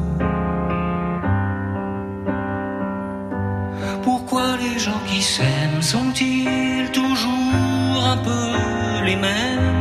Pourquoi 4.02 4.56
les 4.56 4.78
gens 4.78 5.02
qui 5.06 5.22
s'aiment 5.22 5.82
sont-ils 5.82 6.90
toujours 6.92 7.98
un 8.12 8.16
peu 8.16 9.04
les 9.04 9.16
mêmes? 9.16 9.72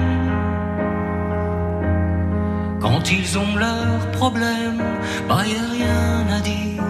Quand 2.79 3.11
ils 3.11 3.37
ont 3.37 3.55
leurs 3.55 4.11
problèmes, 4.11 4.83
bah 5.27 5.43
y 5.45 5.55
a 5.55 5.67
rien 5.79 6.37
à 6.37 6.39
dire, 6.41 6.83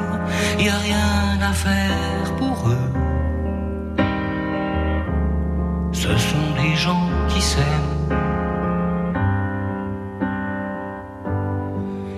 y 0.60 0.70
a 0.70 0.78
rien 0.78 1.50
à 1.50 1.54
faire 1.54 2.36
pour 2.38 2.70
eux. 2.70 2.81
Ce 6.12 6.18
sont 6.18 6.52
des 6.62 6.76
gens 6.76 7.08
qui 7.30 7.42
s'aiment. 7.42 7.96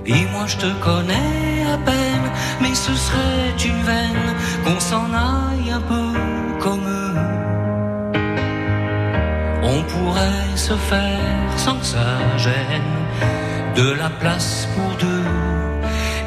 Et 0.07 0.25
moi 0.31 0.45
je 0.47 0.57
te 0.57 0.71
connais 0.83 1.63
à 1.71 1.77
peine, 1.77 2.27
mais 2.59 2.73
ce 2.73 2.93
serait 2.95 3.53
une 3.63 3.81
veine 3.83 4.29
qu'on 4.63 4.79
s'en 4.79 5.05
aille 5.13 5.69
un 5.71 5.81
peu 5.81 6.09
comme 6.59 6.85
eux. 6.87 7.15
On 9.61 9.83
pourrait 9.83 10.49
se 10.55 10.73
faire 10.73 11.49
sans 11.57 11.77
que 11.77 11.85
ça 11.85 12.17
gêne 12.37 12.95
de 13.75 13.91
la 13.91 14.09
place 14.09 14.67
pour 14.75 14.89
deux. 14.97 15.29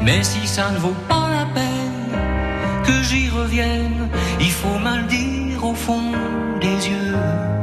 Mais 0.03 0.23
si 0.23 0.47
ça 0.47 0.71
ne 0.71 0.77
vaut 0.77 0.99
pas 1.09 1.27
la 1.39 1.45
peine 1.53 2.11
que 2.85 3.03
j'y 3.03 3.29
revienne, 3.29 4.07
il 4.39 4.51
faut 4.51 4.79
mal 4.79 5.05
dire 5.07 5.65
au 5.65 5.73
fond 5.73 6.13
des 6.61 6.89
yeux. 6.89 7.56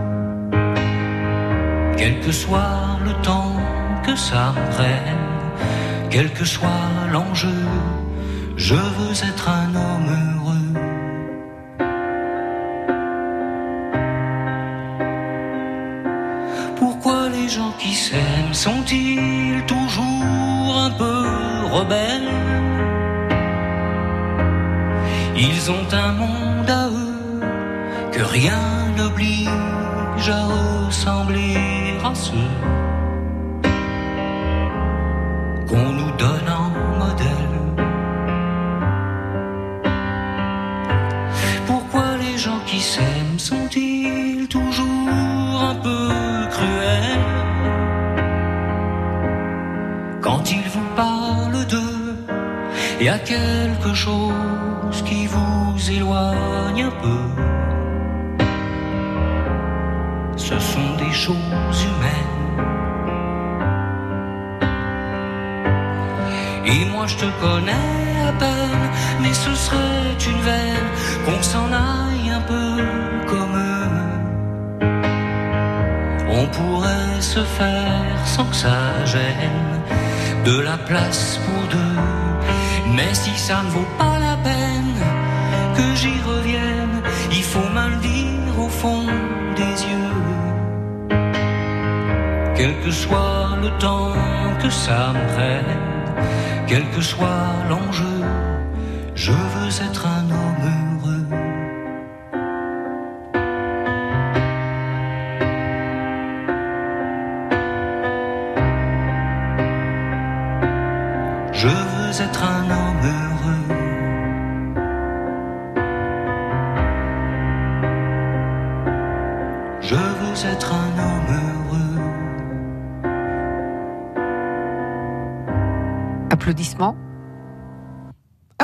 Quel 1.97 2.21
que 2.21 2.33
soit 2.33 2.99
le 3.05 3.13
temps 3.23 3.57
que 4.05 4.15
ça 4.17 4.53
prenne, 4.73 5.25
quel 6.11 6.33
que 6.33 6.45
soit 6.45 6.89
l'enjeu, 7.13 7.63
je 8.57 8.75
veux 8.75 9.17
être 9.31 9.49
un 9.49 9.75
homme 9.75 10.09
heureux. 10.21 10.35
Pourquoi 16.77 17.29
les 17.31 17.49
gens 17.49 17.73
qui 17.79 17.95
s'aiment 17.95 18.53
sont-ils 18.53 19.63
toujours 19.67 20.79
un 20.87 20.91
peu 20.91 21.25
rebelles? 21.77 22.33
Ils 25.37 25.71
ont 25.71 25.89
un 25.93 26.13
monde 26.13 26.71
à 26.71 26.89
eux 26.89 27.41
que 28.13 28.23
rien 28.23 28.63
n'oblige 28.97 30.29
à 30.29 30.45
ressembler 30.45 31.84
qu'on 35.69 35.89
nous 35.99 36.13
donne 36.19 36.49
en 36.63 36.69
modèle. 36.99 37.57
Pourquoi 41.67 42.05
les 42.19 42.37
gens 42.37 42.61
qui 42.67 42.81
s'aiment 42.81 43.39
sont-ils 43.39 44.47
toujours 44.49 45.63
un 45.71 45.77
peu 45.77 46.09
cruels? 46.51 47.25
Quand 50.21 50.43
ils 50.53 50.69
vous 50.75 50.89
parlent 50.95 51.67
d'eux, 51.67 52.17
il 53.01 53.07
y 53.07 53.09
a 53.09 53.19
quelque 53.19 53.95
chose 53.95 55.03
qui 55.07 55.27
vous 55.27 55.91
éloigne 55.91 56.83
un 56.83 56.95
peu. 57.03 57.64
Ce 60.49 60.59
sont 60.59 60.91
des 60.99 61.15
choses 61.15 61.79
humaines. 61.89 62.43
Et 66.67 66.85
moi 66.93 67.07
je 67.07 67.17
te 67.17 67.29
connais 67.41 67.73
à 68.29 68.33
peine, 68.33 68.87
mais 69.23 69.33
ce 69.33 69.55
serait 69.55 70.19
une 70.31 70.43
veine 70.43 70.91
qu'on 71.25 71.43
s'en 71.43 71.69
aille 71.73 72.29
un 72.31 72.43
peu 72.43 72.77
comme 73.31 73.55
eux. 73.57 74.85
On 76.29 76.47
pourrait 76.57 77.21
se 77.21 77.43
faire 77.59 78.19
sans 78.27 78.45
que 78.45 78.57
ça 78.57 79.03
gêne 79.07 79.81
de 80.45 80.59
la 80.61 80.77
place 80.77 81.41
pour 81.47 81.63
deux. 81.71 81.97
Mais 82.95 83.15
si 83.15 83.35
ça 83.39 83.63
ne 83.63 83.71
vaut 83.71 83.93
pas 83.97 84.19
la 84.19 84.37
peine 84.49 84.99
que 85.75 85.87
j'y 85.95 86.17
revienne, 86.33 87.01
il 87.33 87.43
faut 87.43 87.71
mal 87.73 87.99
dire 88.01 88.59
au 88.59 88.69
fond 88.69 89.07
Quel 92.65 92.81
que 92.81 92.91
soit 92.91 93.59
le 93.61 93.69
temps 93.79 94.15
que 94.59 94.71
ça 94.71 95.13
me 95.13 95.35
prenne, 95.35 95.77
quel 96.67 96.89
que 96.93 97.03
soit 97.03 97.53
l'enjeu, 97.69 98.23
je 99.15 99.33
veux 99.33 99.69
être 99.87 100.07
un 100.07 100.31
homme 100.31 100.44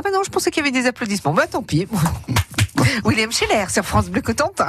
Ah 0.00 0.02
bah 0.02 0.09
Ah 0.14 0.16
non, 0.16 0.23
je 0.25 0.30
pensais 0.30 0.50
qu'il 0.50 0.64
y 0.64 0.66
avait 0.66 0.78
des 0.80 0.88
applaudissements. 0.88 1.35
Bah 1.35 1.47
tant 1.47 1.62
pis. 1.62 1.87
William 3.04 3.30
Scheller 3.30 3.66
sur 3.69 3.85
France 3.85 4.09
Bleu 4.09 4.23
Cotentin. 4.23 4.69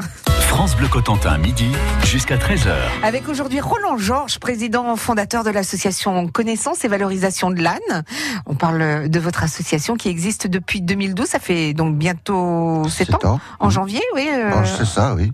France 0.49 0.75
Bleu 0.75 0.89
Cotentin, 0.89 1.37
midi 1.37 1.71
jusqu'à 2.03 2.35
13h. 2.35 2.73
Avec 3.01 3.29
aujourd'hui 3.29 3.61
Roland 3.61 3.97
Georges, 3.97 4.39
président 4.39 4.93
fondateur 4.97 5.45
de 5.45 5.49
l'association 5.49 6.27
Connaissance 6.27 6.83
et 6.83 6.89
Valorisation 6.89 7.49
de 7.49 7.61
l'âne. 7.61 8.03
On 8.45 8.55
parle 8.55 9.07
de 9.07 9.19
votre 9.21 9.43
association 9.43 9.95
qui 9.95 10.09
existe 10.09 10.47
depuis 10.47 10.81
2012. 10.81 11.25
Ça 11.25 11.39
fait 11.39 11.73
donc 11.73 11.95
bientôt 11.97 12.83
7 12.89 13.07
Sept 13.07 13.25
ans. 13.25 13.35
ans. 13.35 13.39
En 13.61 13.67
Mmh. 13.67 13.71
janvier, 13.71 14.01
oui. 14.15 14.27
euh, 14.29 14.51
Ah, 14.53 14.63
c'est 14.65 14.85
ça, 14.85 15.13
oui. 15.15 15.31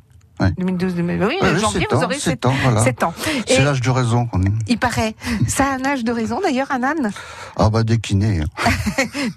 2012, 0.58 0.96
2000, 0.96 1.24
oui, 1.24 1.36
Ouais, 1.42 1.58
janvier, 1.60 1.82
sept 1.82 1.88
vous 1.92 1.98
ans, 1.98 2.04
aurez 2.04 2.14
sept 2.16 2.24
7 2.24 2.46
ans, 2.46 2.54
voilà. 2.64 2.82
ans. 2.82 3.14
C'est 3.48 3.64
l'âge 3.64 3.82
de 3.82 3.90
raison 3.90 4.26
qu'on 4.28 4.42
est. 4.44 4.52
il 4.68 4.78
paraît, 4.78 5.16
ça 5.48 5.66
a 5.66 5.76
un 5.76 5.86
âge 5.86 6.04
de 6.04 6.12
raison 6.12 6.40
d'ailleurs, 6.42 6.72
un 6.72 6.84
âne 6.84 7.12
Ah 7.58 7.70
bah 7.70 7.84
dès 7.84 7.98
qu'il 7.98 8.20
naît. 8.20 8.42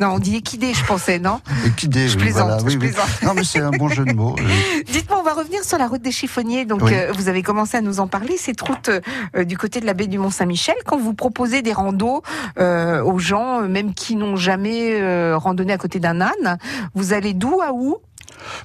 Non, 0.01 0.09
on 0.15 0.19
dit 0.19 0.37
équidé, 0.37 0.73
je 0.75 0.85
pensais, 0.85 1.19
non? 1.19 1.41
Équidé, 1.67 2.09
Je 2.09 2.17
oui, 2.17 2.23
plaisante, 2.25 2.47
voilà. 2.49 2.63
Oui, 2.63 2.73
oui. 2.73 2.79
plaisante. 2.79 3.09
Non 3.23 3.33
mais 3.35 3.45
c'est 3.45 3.61
un 3.61 3.71
bon 3.71 3.89
jeu 3.89 4.05
de 4.05 4.13
mots. 4.13 4.35
oui. 4.39 4.83
Dites-moi, 4.93 5.19
on 5.21 5.23
va 5.25 5.35
revenir 5.35 5.65
sur 5.65 5.79
la 5.79 5.87
route 5.87 6.03
des 6.03 6.13
chiffonniers. 6.13 6.65
Donc, 6.65 6.83
Oui. 6.83 6.93
euh, 6.95 7.13
vous 7.15 7.29
avez 7.29 7.43
commencé 7.43 7.77
à 7.77 7.81
nous 7.81 8.01
en 8.01 8.07
parler. 8.07 8.37
Cette 8.37 8.61
route 8.61 8.91
euh, 9.37 9.45
du 9.45 9.57
côté 9.57 9.81
de 9.81 9.87
la 9.87 9.95
baie 9.95 10.07
du 10.07 10.19
Mont-Saint-Michel, 10.19 10.75
quand 10.87 10.99
vous 10.99 11.15
proposez 11.15 11.63
des 11.63 11.73
randos 11.73 12.23
euh, 12.59 13.03
aux 13.03 13.19
gens, 13.19 13.63
euh, 13.63 13.69
même 13.69 13.95
qui 13.95 14.17
n'ont 14.17 14.37
jamais 14.37 15.01
euh, 15.01 15.37
randonné 15.37 15.73
à 15.73 15.79
côté 15.79 15.99
d'un 16.01 16.21
âne, 16.21 16.59
vous 16.95 17.13
allez 17.13 17.35
d'où 17.35 17.61
à 17.61 17.73
où? 17.73 17.97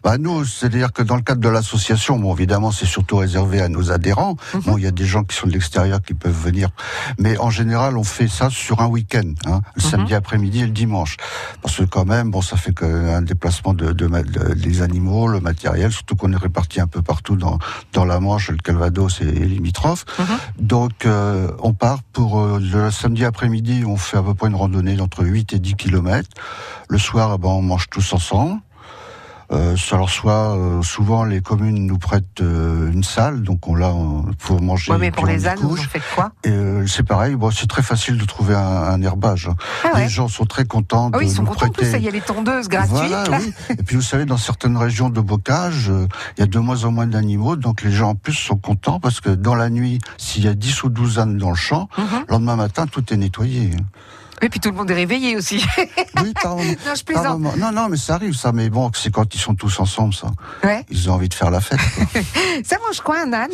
Bah 0.03 0.17
nous, 0.17 0.45
c'est-à-dire 0.45 0.91
que 0.93 1.01
dans 1.03 1.15
le 1.15 1.21
cadre 1.21 1.41
de 1.41 1.49
l'association, 1.49 2.17
bon 2.19 2.33
évidemment 2.33 2.71
c'est 2.71 2.85
surtout 2.85 3.17
réservé 3.17 3.61
à 3.61 3.69
nos 3.69 3.91
adhérents. 3.91 4.35
Mhm. 4.53 4.61
Bon, 4.65 4.77
il 4.77 4.83
y 4.83 4.87
a 4.87 4.91
des 4.91 5.05
gens 5.05 5.23
qui 5.23 5.35
sont 5.35 5.47
de 5.47 5.53
l'extérieur 5.53 6.01
qui 6.01 6.13
peuvent 6.13 6.31
venir, 6.39 6.69
mais 7.19 7.37
en 7.37 7.49
général 7.49 7.97
on 7.97 8.03
fait 8.03 8.27
ça 8.27 8.49
sur 8.49 8.81
un 8.81 8.87
week-end, 8.87 9.33
hein, 9.45 9.61
le 9.75 9.83
Mhm. 9.83 9.89
samedi 9.89 10.13
après-midi 10.15 10.59
et 10.61 10.65
le 10.65 10.71
dimanche, 10.71 11.17
parce 11.61 11.77
que 11.77 11.83
quand 11.83 12.05
même, 12.05 12.31
bon 12.31 12.41
ça 12.41 12.57
fait 12.57 12.73
qu'un 12.73 13.21
déplacement 13.21 13.73
de, 13.73 13.91
de, 13.91 14.07
de- 14.07 14.53
des 14.53 14.81
animaux, 14.81 15.27
le 15.27 15.39
matériel, 15.39 15.91
surtout 15.91 16.15
qu'on 16.15 16.31
est 16.33 16.37
réparti 16.37 16.79
un 16.81 16.87
peu 16.87 17.01
partout 17.01 17.35
dans 17.35 17.57
dans 17.93 18.05
la 18.05 18.19
Manche, 18.19 18.49
le 18.49 18.57
Calvados 18.57 19.21
et, 19.21 19.25
et 19.25 19.45
limitrophes. 19.45 20.05
Mhm. 20.19 20.25
Donc 20.59 21.05
euh, 21.05 21.51
on 21.59 21.73
part 21.73 21.99
pour 22.13 22.39
euh, 22.39 22.59
le 22.59 22.91
samedi 22.91 23.25
après-midi, 23.25 23.83
on 23.85 23.97
fait 23.97 24.17
à 24.17 24.23
peu 24.23 24.33
près 24.33 24.47
une 24.49 24.55
randonnée 24.55 24.95
d'entre 24.95 25.23
8 25.23 25.53
et 25.53 25.59
10 25.59 25.75
kilomètres. 25.75 26.29
Le 26.89 26.97
soir, 26.97 27.31
eh 27.35 27.37
ben, 27.37 27.49
on 27.49 27.61
mange 27.61 27.89
tous 27.89 28.13
ensemble. 28.13 28.59
Euh, 29.51 29.75
alors 29.91 30.09
soit 30.09 30.55
euh, 30.57 30.81
souvent 30.81 31.23
les 31.23 31.41
communes 31.41 31.85
nous 31.85 31.97
prêtent 31.97 32.41
euh, 32.41 32.91
une 32.91 33.03
salle, 33.03 33.43
donc 33.43 33.67
on 33.67 33.75
l'a 33.75 33.89
euh, 33.89 34.21
pour 34.39 34.61
manger. 34.61 34.91
Ouais, 34.91 34.97
mais 34.97 35.11
pour 35.11 35.25
les 35.27 35.47
ânes, 35.47 35.59
vous 35.61 35.75
faites 35.77 36.01
quoi? 36.15 36.31
Et 36.43 36.49
euh, 36.49 36.87
c'est 36.87 37.03
pareil, 37.03 37.35
bon, 37.35 37.51
c'est 37.51 37.67
très 37.67 37.83
facile 37.83 38.17
de 38.17 38.25
trouver 38.25 38.55
un, 38.55 38.59
un 38.59 39.01
herbage. 39.01 39.49
Ah 39.83 39.89
ouais? 39.95 40.03
Les 40.03 40.09
gens 40.09 40.27
sont 40.27 40.45
très 40.45 40.65
contents 40.65 41.09
de 41.09 41.15
Ah 41.15 41.19
oui, 41.19 41.27
ils 41.27 41.31
sont 41.31 41.43
nous 41.43 41.49
contents 41.49 41.67
en 41.67 41.69
plus, 41.69 41.83
prêter. 41.83 41.97
il 41.99 42.03
y 42.05 42.07
a 42.07 42.11
les 42.11 42.21
tondeuses 42.21 42.67
gratuites. 42.69 42.91
Voilà, 42.95 43.23
là. 43.25 43.37
oui. 43.39 43.53
Et 43.77 43.83
puis 43.83 43.95
vous 43.95 44.01
savez, 44.01 44.25
dans 44.25 44.37
certaines 44.37 44.77
régions 44.77 45.09
de 45.09 45.21
bocage, 45.21 45.89
euh, 45.89 46.07
il 46.37 46.41
y 46.41 46.43
a 46.43 46.47
de 46.47 46.59
moins 46.59 46.83
en 46.83 46.91
moins 46.91 47.07
d'animaux, 47.07 47.55
donc 47.55 47.83
les 47.83 47.91
gens 47.91 48.09
en 48.09 48.15
plus 48.15 48.33
sont 48.33 48.57
contents 48.57 48.99
parce 48.99 49.21
que 49.21 49.29
dans 49.29 49.55
la 49.55 49.69
nuit, 49.69 49.99
s'il 50.17 50.43
y 50.43 50.47
a 50.47 50.53
10 50.55 50.83
ou 50.83 50.89
12 50.89 51.19
ânes 51.19 51.37
dans 51.37 51.49
le 51.49 51.55
champ, 51.55 51.87
Mhm. 51.97 52.05
le 52.27 52.31
lendemain 52.33 52.55
matin, 52.55 52.87
tout 52.87 53.13
est 53.13 53.17
nettoyé. 53.17 53.71
Et 54.45 54.49
puis 54.49 54.59
tout 54.59 54.69
le 54.69 54.75
monde 54.75 54.91
est 54.91 54.93
réveillé 54.95 55.35
aussi. 55.35 55.65
Oui, 56.23 56.31
par 56.41 56.55
moment. 56.55 56.63
non, 56.63 56.95
je 56.95 57.03
plaisante. 57.03 57.39
Non, 57.57 57.71
non, 57.73 57.89
mais 57.89 57.97
ça 57.97 58.15
arrive, 58.15 58.33
ça. 58.35 58.51
Mais 58.53 58.69
bon, 58.69 58.89
c'est 58.95 59.11
quand 59.11 59.35
ils 59.35 59.39
sont 59.39 59.53
tous 59.53 59.79
ensemble, 59.81 60.13
ça. 60.13 60.27
Ouais. 60.63 60.83
Ils 60.89 61.09
ont 61.09 61.13
envie 61.15 61.27
de 61.27 61.33
faire 61.33 61.51
la 61.51 61.59
fête. 61.59 61.77
quoi. 61.93 62.21
Ça 62.63 62.77
mange 62.87 63.01
quoi 63.01 63.19
un 63.21 63.33
âne? 63.33 63.51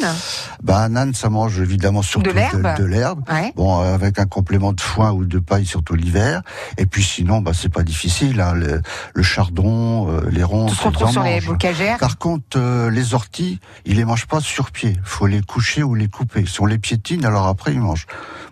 Bah, 0.61 0.83
un 0.83 0.95
âne, 0.95 1.13
ça 1.15 1.29
mange 1.29 1.59
évidemment 1.59 2.01
surtout 2.03 2.29
De 2.29 2.35
l'herbe 2.35 2.77
de 2.77 2.85
l'herbe. 2.85 3.23
Ouais. 3.29 3.51
Bon, 3.55 3.81
euh, 3.81 3.95
avec 3.95 4.19
un 4.19 4.25
complément 4.25 4.73
de 4.73 4.79
foin 4.79 5.11
ou 5.11 5.25
de 5.25 5.39
paille, 5.39 5.65
surtout 5.65 5.95
l'hiver. 5.95 6.43
Et 6.77 6.85
puis 6.85 7.03
sinon, 7.03 7.41
bah, 7.41 7.51
c'est 7.53 7.73
pas 7.73 7.81
difficile. 7.83 8.39
Hein, 8.39 8.53
le, 8.53 8.81
le 9.15 9.23
chardon, 9.23 10.07
euh, 10.11 10.29
les 10.29 10.43
ronces, 10.43 10.71
Tout 10.71 10.77
ce 10.77 10.83
qu'on 10.83 10.91
trouve 10.91 11.11
sur 11.11 11.23
les 11.23 11.41
bocagères. 11.41 11.97
Par 11.97 12.19
contre, 12.19 12.57
euh, 12.57 12.91
les 12.91 13.15
orties, 13.15 13.59
ils 13.85 13.95
les 13.97 14.05
mangent 14.05 14.27
pas 14.27 14.39
sur 14.39 14.71
pied. 14.71 14.95
faut 15.03 15.25
les 15.27 15.41
coucher 15.41 15.81
ou 15.83 15.95
les 15.95 16.07
couper. 16.07 16.45
Si 16.45 16.61
on 16.61 16.65
les 16.67 16.77
piétine, 16.77 17.25
alors 17.25 17.47
après, 17.47 17.73
ils 17.73 17.81
mangent. 17.81 18.05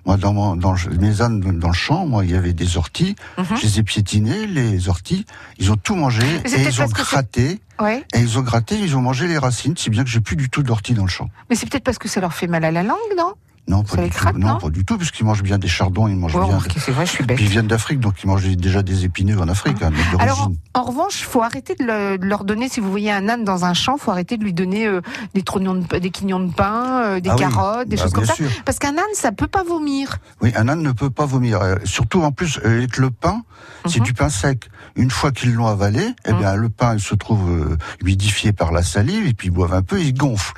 Moi, 0.06 0.18
dans, 0.18 0.34
mon, 0.34 0.56
dans 0.56 0.74
le- 0.74 0.98
mes 1.00 1.22
ânes 1.22 1.40
dans 1.60 1.68
le 1.70 1.74
champ, 1.74 2.08
moi, 2.08 2.26
il 2.30 2.34
y 2.34 2.38
avait 2.38 2.54
des 2.54 2.78
orties. 2.78 3.16
Mhm. 3.38 3.58
Je 3.58 3.62
les 3.64 3.80
ai 3.80 3.84
piétinés, 3.84 4.46
les 4.46 4.88
orties. 4.88 5.26
Ils 5.58 5.72
ont 5.72 5.78
tout 5.78 5.96
mangé 5.96 6.24
et 6.46 6.62
ils 6.62 6.82
ont 6.82 6.86
gratté. 6.86 7.60
Ouais. 7.80 8.04
Et 8.14 8.20
ils 8.20 8.38
ont 8.38 8.42
gratté, 8.42 8.78
ils 8.78 8.96
ont 8.96 9.02
mangé 9.02 9.28
les 9.28 9.38
racines, 9.38 9.76
si 9.76 9.90
bien 9.90 10.04
que 10.04 10.10
j'ai 10.10 10.20
plus 10.20 10.36
du 10.36 10.50
tout 10.50 10.64
d'orties 10.64 10.94
dans 10.94 11.06
le 11.06 11.10
champ. 11.10 11.30
Mais 11.50 11.56
c'est 11.56 11.68
peut-être 11.68 11.84
parce 11.84 11.98
que 11.98 12.08
ça 12.08 12.22
leur 12.22 12.34
fait 12.34 12.48
mal 12.48 12.64
à 12.66 12.72
la 12.72 12.84
langue, 12.84 12.98
non? 13.18 13.34
Non, 13.70 13.84
pas 13.84 13.98
du 13.98 14.10
tout. 14.10 14.26
non 14.38 14.58
pas 14.58 14.70
du 14.70 14.84
tout, 14.84 14.98
puisqu'ils 14.98 15.24
mangent 15.26 15.44
bien 15.44 15.58
des 15.60 15.68
chardons, 15.68 16.08
ils 16.08 16.16
mangent 16.16 16.34
bien. 16.34 16.60
c'est 16.78 16.92
vrai, 16.92 17.06
je 17.06 17.12
suis 17.12 17.24
bête. 17.24 17.38
Puis 17.38 17.46
ils 17.46 17.52
viennent 17.52 17.68
d'Afrique, 17.68 18.00
donc 18.00 18.16
ils 18.24 18.28
mangent 18.28 18.48
déjà 18.58 18.82
des 18.82 19.06
épineux 19.06 19.40
en 19.40 19.48
Afrique, 19.48 19.82
hein, 19.84 19.92
Alors, 20.20 20.50
en 20.74 20.84
revanche, 20.84 21.24
faut 21.24 21.44
arrêter 21.44 21.76
de, 21.76 21.84
le- 21.86 22.18
de 22.18 22.26
leur 22.26 22.44
donner, 22.46 22.68
si 22.68 22.80
vous 22.80 22.90
voyez 22.90 23.12
un 23.12 23.30
âne 23.30 23.44
dans 23.44 23.66
un 23.66 23.74
champ, 23.76 23.98
faut 23.98 24.12
arrêter 24.12 24.38
de 24.38 24.44
lui 24.44 24.54
donner 24.54 24.88
euh, 24.88 25.02
des, 25.36 25.44
trognons 25.44 25.76
de, 25.76 25.98
des 26.00 26.10
quignons 26.10 26.40
de 26.40 26.52
pain, 26.52 27.02
euh, 27.04 27.20
des 27.20 27.30
Ah 27.30 27.36
oui, 27.36 27.40
carottes, 27.42 27.88
des 27.88 27.96
bah, 27.96 28.02
choses 28.04 28.12
comme 28.14 28.26
ça. 28.26 28.34
Parce 28.66 28.80
qu'un 28.80 28.98
âne, 28.98 29.14
ça 29.14 29.32
peut 29.32 29.48
pas 29.48 29.64
vomir. 29.64 30.18
Oui, 30.42 30.52
un 30.56 30.68
âne 30.68 30.82
ne 30.82 30.92
peut 30.92 31.12
pas 31.12 31.26
vomir. 31.28 31.62
Euh, 31.62 31.76
surtout 31.86 32.24
en 32.24 32.32
plus 32.32 32.60
avec 32.66 32.98
le 32.98 33.12
pain, 33.12 33.44
c'est 33.86 34.00
Mhm. 34.00 34.06
du 34.06 34.14
pain 34.14 34.30
sec. 34.30 34.68
Une 34.96 35.12
fois 35.12 35.32
qu'ils 35.32 35.54
l'ont 35.54 35.68
avalé, 35.68 36.16
eh 36.26 36.32
Mhm. 36.34 36.40
bien 36.40 36.56
le 36.56 36.70
pain 36.70 36.96
il 36.96 37.00
se 37.00 37.14
trouve 37.16 37.78
humidifié 38.02 38.52
par 38.52 38.72
la 38.72 38.82
salive 38.84 39.28
et 39.28 39.34
puis 39.34 39.48
ils 39.50 39.52
boivent 39.52 39.74
un 39.76 39.82
peu, 39.84 40.02
il 40.02 40.14
gonfle. 40.14 40.54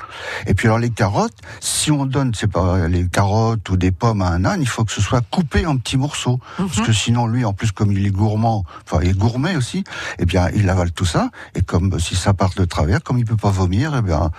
Et 0.46 0.54
puis 0.54 0.66
alors 0.68 0.78
les 0.78 0.90
carottes, 0.90 1.36
si 1.60 1.90
on 1.90 2.06
donne 2.06 2.32
c'est 2.34 2.50
pas 2.50 2.88
les 2.88 3.01
carottes 3.08 3.68
ou 3.70 3.76
des 3.76 3.90
pommes 3.92 4.22
à 4.22 4.28
un 4.28 4.44
âne, 4.44 4.60
il 4.60 4.68
faut 4.68 4.84
que 4.84 4.92
ce 4.92 5.00
soit 5.00 5.22
coupé 5.30 5.66
en 5.66 5.76
petits 5.76 5.96
morceaux 5.96 6.38
parce 6.56 6.78
Mhm. 6.78 6.84
que 6.86 6.92
sinon 6.92 7.26
lui 7.26 7.44
en 7.44 7.52
plus 7.52 7.72
comme 7.72 7.92
il 7.92 8.06
est 8.06 8.10
gourmand, 8.10 8.64
enfin 8.86 9.00
il 9.02 9.10
est 9.10 9.18
gourmet 9.18 9.56
aussi, 9.56 9.84
eh 10.18 10.26
bien 10.26 10.48
il 10.54 10.68
avale 10.70 10.92
tout 10.92 11.04
ça 11.04 11.30
et 11.54 11.62
comme 11.62 11.94
euh, 11.94 11.98
si 11.98 12.14
ça 12.16 12.32
part 12.34 12.50
de 12.56 12.64
travers, 12.64 13.02
comme 13.02 13.18
il 13.18 13.24
peut 13.24 13.36
pas 13.36 13.50
vomir, 13.50 13.94
eh 13.98 14.02
bien 14.02 14.30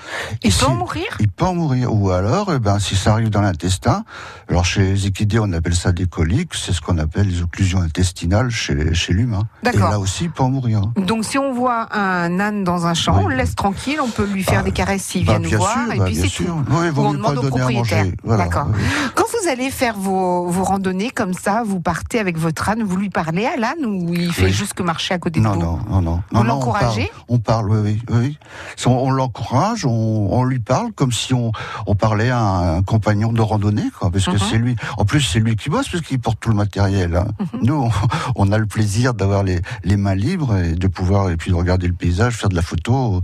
Il 0.43 0.53
peut 0.53 0.65
en 0.65 0.75
mourir? 0.75 1.17
il 1.19 1.27
peut 1.29 1.45
en 1.45 1.55
mourir. 1.55 1.93
Ou 1.93 2.11
alors, 2.11 2.51
eh 2.53 2.59
ben, 2.59 2.79
si 2.79 2.95
ça 2.95 3.13
arrive 3.13 3.29
dans 3.29 3.41
l'intestin, 3.41 4.03
alors 4.49 4.65
chez 4.65 4.81
les 4.81 5.07
équidés, 5.07 5.39
on 5.39 5.51
appelle 5.53 5.75
ça 5.75 5.91
des 5.91 6.05
coliques, 6.05 6.53
c'est 6.55 6.73
ce 6.73 6.81
qu'on 6.81 6.97
appelle 6.97 7.27
les 7.27 7.41
occlusions 7.41 7.81
intestinales 7.81 8.49
chez, 8.49 8.93
chez 8.93 9.13
l'humain. 9.13 9.43
Et 9.71 9.77
là 9.77 9.99
aussi, 9.99 10.25
il 10.25 10.31
peut 10.31 10.43
en 10.43 10.49
mourir. 10.49 10.81
Donc, 10.97 11.25
si 11.25 11.37
on 11.37 11.53
voit 11.53 11.87
un 11.95 12.39
âne 12.39 12.63
dans 12.63 12.85
un 12.87 12.93
champ, 12.93 13.17
Oui. 13.17 13.23
on 13.25 13.27
le 13.27 13.35
laisse 13.35 13.55
tranquille, 13.55 13.99
on 14.01 14.09
peut 14.09 14.25
lui 14.25 14.43
faire 14.43 14.59
Bah, 14.59 14.63
des 14.63 14.71
caresses 14.71 15.03
s'il 15.03 15.25
Bah, 15.25 15.33
vient 15.33 15.39
nous 15.39 15.49
bien 15.49 15.57
voir, 15.57 15.73
sûr, 15.85 15.93
et 15.93 15.97
bah, 15.97 16.05
puis 16.05 16.13
bien 16.15 16.23
c'est 16.29 16.43
tout. 16.45 16.63
Oui, 16.69 16.87
Ou 16.95 16.99
on 16.99 17.13
demande 17.13 17.37
au 17.37 17.41
donner 17.41 17.47
à 17.47 17.49
propriétaire. 17.65 18.03
manger. 18.05 18.15
Voilà. 18.23 18.43
D'accord. 18.53 18.67
Quand 19.15 19.23
vous 19.41 19.49
allez 19.49 19.71
faire 19.71 19.97
vos, 19.97 20.47
vos 20.47 20.63
randonnées 20.63 21.09
comme 21.09 21.33
ça, 21.33 21.63
vous 21.65 21.79
partez 21.79 22.19
avec 22.19 22.37
votre 22.37 22.69
âne, 22.69 22.83
vous 22.83 22.95
lui 22.97 23.09
parlez 23.09 23.45
à 23.45 23.55
l'âne 23.57 23.85
ou 23.85 24.13
il 24.13 24.31
fait 24.31 24.45
Oui. 24.45 24.51
juste 24.53 24.73
que 24.73 24.83
marcher 24.83 25.13
à 25.13 25.19
côté 25.19 25.39
Non, 25.39 25.51
de 25.51 25.55
vous? 25.55 25.61
non, 25.61 25.79
non, 25.89 26.01
non. 26.01 26.21
Vous 26.31 26.39
on 26.39 26.43
l'encouragez? 26.43 27.07
parle, 27.07 27.23
On 27.29 27.39
parle, 27.39 27.69
oui, 27.71 28.01
oui, 28.11 28.37
On, 28.85 28.91
on 28.91 29.11
l'encourage, 29.11 29.85
on, 29.85 29.89
on 30.31 30.43
lui 30.43 30.59
parle 30.59 30.91
comme 30.93 31.11
si 31.11 31.33
on, 31.33 31.51
on 31.87 31.95
parlait 31.95 32.29
à 32.29 32.39
un, 32.39 32.83
compagnon 32.83 33.33
de 33.33 33.41
randonnée, 33.41 33.89
quoi, 33.97 34.11
parce 34.11 34.25
que 34.25 34.31
Mhm. 34.31 34.37
c'est 34.49 34.57
lui. 34.57 34.75
En 34.97 35.05
plus, 35.05 35.21
c'est 35.21 35.39
lui 35.39 35.55
qui 35.55 35.69
bosse 35.69 35.89
parce 35.89 36.03
qu'il 36.03 36.19
porte 36.19 36.39
tout 36.39 36.49
le 36.49 36.55
matériel. 36.55 37.15
hein. 37.15 37.27
Mhm. 37.53 37.59
Nous, 37.63 37.75
on, 37.75 37.91
on 38.35 38.51
a 38.51 38.57
le 38.57 38.65
plaisir 38.67 39.13
d'avoir 39.13 39.43
les, 39.43 39.61
les 39.83 39.97
mains 39.97 40.15
libres 40.15 40.55
et 40.57 40.73
de 40.73 40.87
pouvoir 40.87 41.29
et 41.29 41.37
puis 41.37 41.51
de 41.51 41.55
regarder 41.55 41.87
le 41.87 41.93
paysage, 41.93 42.35
faire 42.35 42.49
de 42.49 42.55
la 42.55 42.61
photo. 42.61 43.21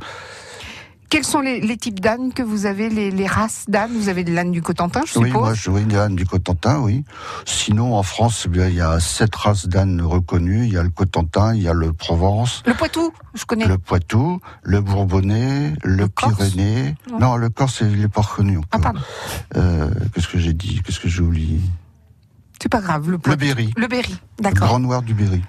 Quels 1.10 1.24
sont 1.26 1.39
les, 1.41 1.60
les 1.60 1.76
types 1.78 2.00
d'ânes 2.00 2.32
que 2.34 2.43
vous 2.43 2.67
avez, 2.67 2.88
les, 2.89 3.10
les 3.10 3.26
races 3.26 3.65
d'ânes? 3.67 3.91
Vous 3.93 4.10
avez 4.10 4.24
de 4.24 4.32
l'âne 4.32 4.52
du 4.52 4.62
Cotentin, 4.62 5.02
je 5.08 5.17
oui, 5.17 5.28
suppose? 5.30 5.41
moi, 5.41 5.54
je 5.56 5.69
oui, 5.72 5.84
l'âne 5.89 6.15
du 6.15 6.26
Cotentin, 6.26 6.80
oui. 6.80 7.04
Sinon, 7.45 7.95
en 7.95 8.04
France, 8.04 8.43
eh 8.45 8.50
bien, 8.50 8.67
il 8.67 8.76
y 8.76 8.82
a 8.82 9.00
sept 9.00 9.36
races 9.36 9.67
d'ânes 9.67 10.02
reconnues. 10.02 10.65
Il 10.67 10.74
y 10.74 10.78
a 10.78 10.84
le 10.84 10.89
Cotentin, 10.89 11.56
il 11.56 11.63
y 11.63 11.67
a 11.67 11.74
le 11.74 11.93
Provence, 11.93 12.62
Le 12.67 12.76
Poitou, 12.76 13.12
je 13.34 13.43
connais. 13.45 13.65
le 13.65 13.80
Poitou, 13.80 14.39
le 14.62 14.82
Bourbonnais, 14.82 15.74
le, 15.84 15.95
Le 15.95 16.08
Pyrénées. 16.10 16.95
Non. 17.12 17.19
Non, 17.19 17.36
le 17.38 17.50
Corse, 17.50 17.82
il 17.82 18.00
n'est 18.02 18.08
pas 18.08 18.22
reconnu 18.22 18.60
Ah, 18.72 18.78
pardon. 18.78 19.00
Euh, 19.56 19.89
Qu'est-ce 20.13 20.28
que 20.28 20.38
j'ai 20.38 20.54
dit? 20.54 20.82
Qu'est-ce 20.86 21.00
que 21.00 21.10
j'ai 21.10 21.22
oublié? 21.22 21.60
C'est 22.62 22.69
pas 22.69 22.82
grave. 22.82 23.06
Le, 23.08 23.13
Le 23.13 23.17
Poitou. 23.17 23.39
Berry. 23.39 23.74
Le 23.78 23.88
Berry, 23.88 24.15
Le 24.38 24.43
d'accord. 24.43 24.67
grand 24.67 24.80
noir 24.80 25.02
du 25.02 25.15
Berry. 25.15 25.41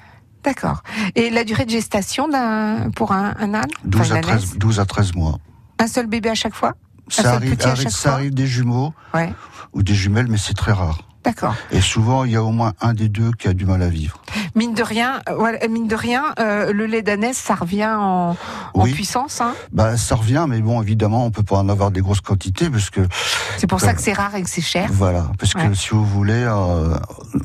D'accord. 0.43 0.83
Et 1.17 1.29
la 1.29 1.45
durée 1.45 1.67
de 1.67 1.71
gestation 1.71 2.27
d'un 2.29 2.91
pour 2.97 3.13
un, 3.13 3.35
un 3.39 3.53
âne? 3.53 3.69
12 3.85 4.01
Enfin, 4.01 4.15
à, 4.15 4.17
une 4.17 4.23
13, 4.23 4.37
ânesse? 4.43 4.59
12 4.59 4.81
à 4.81 4.87
13 4.87 5.15
mois. 5.15 5.39
Un 5.81 5.87
seul 5.89 6.07
bébé 6.07 6.31
à 6.31 6.35
chaque 6.35 6.55
fois 6.55 6.75
Ça 7.09 7.35
arrive, 7.35 7.57
ça 7.89 8.13
arrive 8.15 8.35
des 8.35 8.47
jumeaux 8.47 8.93
Ouais. 9.15 9.33
ou 9.73 9.83
des 9.83 9.95
jumelles, 9.95 10.27
mais 10.29 10.39
c'est 10.39 10.55
très 10.55 10.73
rare. 10.73 11.03
D'accord. 11.23 11.55
Et 11.71 11.83
souvent, 11.83 12.25
il 12.25 12.31
y 12.31 12.37
a 12.37 12.43
au 12.43 12.51
moins 12.51 12.73
un 12.81 12.95
des 12.95 13.11
deux 13.11 13.31
qui 13.33 13.47
a 13.47 13.53
du 13.53 13.67
mal 13.67 13.83
à 13.83 13.89
vivre. 13.91 14.23
Mine 14.55 14.73
de 14.73 14.83
rien, 14.83 15.21
euh, 15.29 15.35
voilà, 15.37 15.59
mine 15.69 15.87
de 15.87 15.95
rien, 15.95 16.23
euh, 16.39 16.73
le 16.73 16.87
lait 16.87 17.03
d'ânesse, 17.03 17.37
ça 17.37 17.55
revient 17.55 17.93
en, 17.95 18.37
en 18.73 18.83
Oui. 18.85 18.95
puissance. 18.95 19.43
Hein 19.43 19.53
Bah, 19.71 19.99
ça 19.99 20.15
revient, 20.15 20.47
mais 20.49 20.63
bon, 20.63 20.81
évidemment, 20.81 21.27
on 21.27 21.31
peut 21.31 21.43
pas 21.43 21.59
en 21.59 21.69
avoir 21.69 21.91
des 21.91 22.01
grosses 22.01 22.23
quantités 22.23 22.71
parce 22.71 22.89
que 22.89 23.03
c'est 23.59 23.67
pour 23.67 23.81
ça 23.81 23.91
Euh, 23.91 23.93
que 23.93 24.01
c'est 24.01 24.15
rare 24.15 24.35
et 24.35 24.43
que 24.43 24.49
c'est 24.49 24.63
cher. 24.63 24.89
Voilà, 24.93 25.27
parce 25.39 25.53
que 25.53 25.75
si 25.75 25.91
vous 25.91 26.07
voulez, 26.07 26.43
euh, 26.49 26.97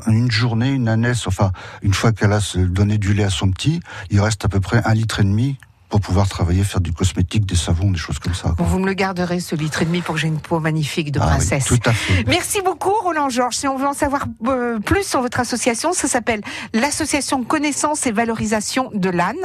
une 0.06 0.30
journée, 0.30 0.70
une 0.70 0.88
ânesse, 0.88 1.26
enfin, 1.26 1.52
une 1.82 1.92
fois 1.92 2.12
qu'elle 2.12 2.32
a 2.32 2.40
donné 2.56 2.96
du 2.96 3.12
lait 3.12 3.24
à 3.24 3.30
son 3.30 3.50
petit, 3.50 3.80
il 4.10 4.22
reste 4.22 4.42
à 4.46 4.48
peu 4.48 4.60
près 4.60 4.80
un 4.86 4.94
litre 4.94 5.20
et 5.20 5.24
demi 5.24 5.58
pour 5.88 6.00
pouvoir 6.00 6.28
travailler, 6.28 6.64
faire 6.64 6.80
du 6.80 6.92
cosmétique, 6.92 7.46
des 7.46 7.54
savons, 7.56 7.90
des 7.90 7.98
choses 7.98 8.18
comme 8.18 8.34
ça. 8.34 8.54
Quoi. 8.56 8.66
vous 8.66 8.78
me 8.78 8.86
le 8.86 8.94
garderez 8.94 9.40
ce 9.40 9.54
litre 9.54 9.82
et 9.82 9.84
demi 9.84 10.00
pour 10.02 10.14
que 10.16 10.20
j'ai 10.20 10.26
une 10.28 10.40
peau 10.40 10.58
magnifique 10.58 11.12
de 11.12 11.20
Ah 11.20 11.24
oui, 11.24 11.30
princesse. 11.36 11.64
tout 11.66 11.78
à 11.84 11.92
fait. 11.92 12.24
Merci 12.26 12.60
beaucoup 12.62 12.92
Roland 13.02 13.28
Georges. 13.28 13.56
Si 13.56 13.68
on 13.68 13.76
veut 13.76 13.86
en 13.86 13.92
savoir 13.92 14.26
euh, 14.46 14.78
plus 14.80 15.06
sur 15.06 15.20
votre 15.22 15.38
association, 15.40 15.92
ça 15.92 16.08
s'appelle 16.08 16.40
l'association 16.74 17.44
Connaissance 17.44 18.06
et 18.06 18.12
Valorisation 18.12 18.90
de 18.94 19.10
l'âne. 19.10 19.36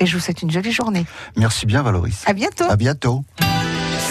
Et 0.00 0.06
je 0.06 0.16
vous 0.16 0.22
souhaite 0.22 0.42
une 0.42 0.50
jolie 0.50 0.72
journée. 0.72 1.06
Merci 1.36 1.66
bien, 1.66 1.82
Valoris. 1.82 2.22
À 2.26 2.32
bientôt. 2.32 2.64
À 2.68 2.76
bientôt. 2.76 3.24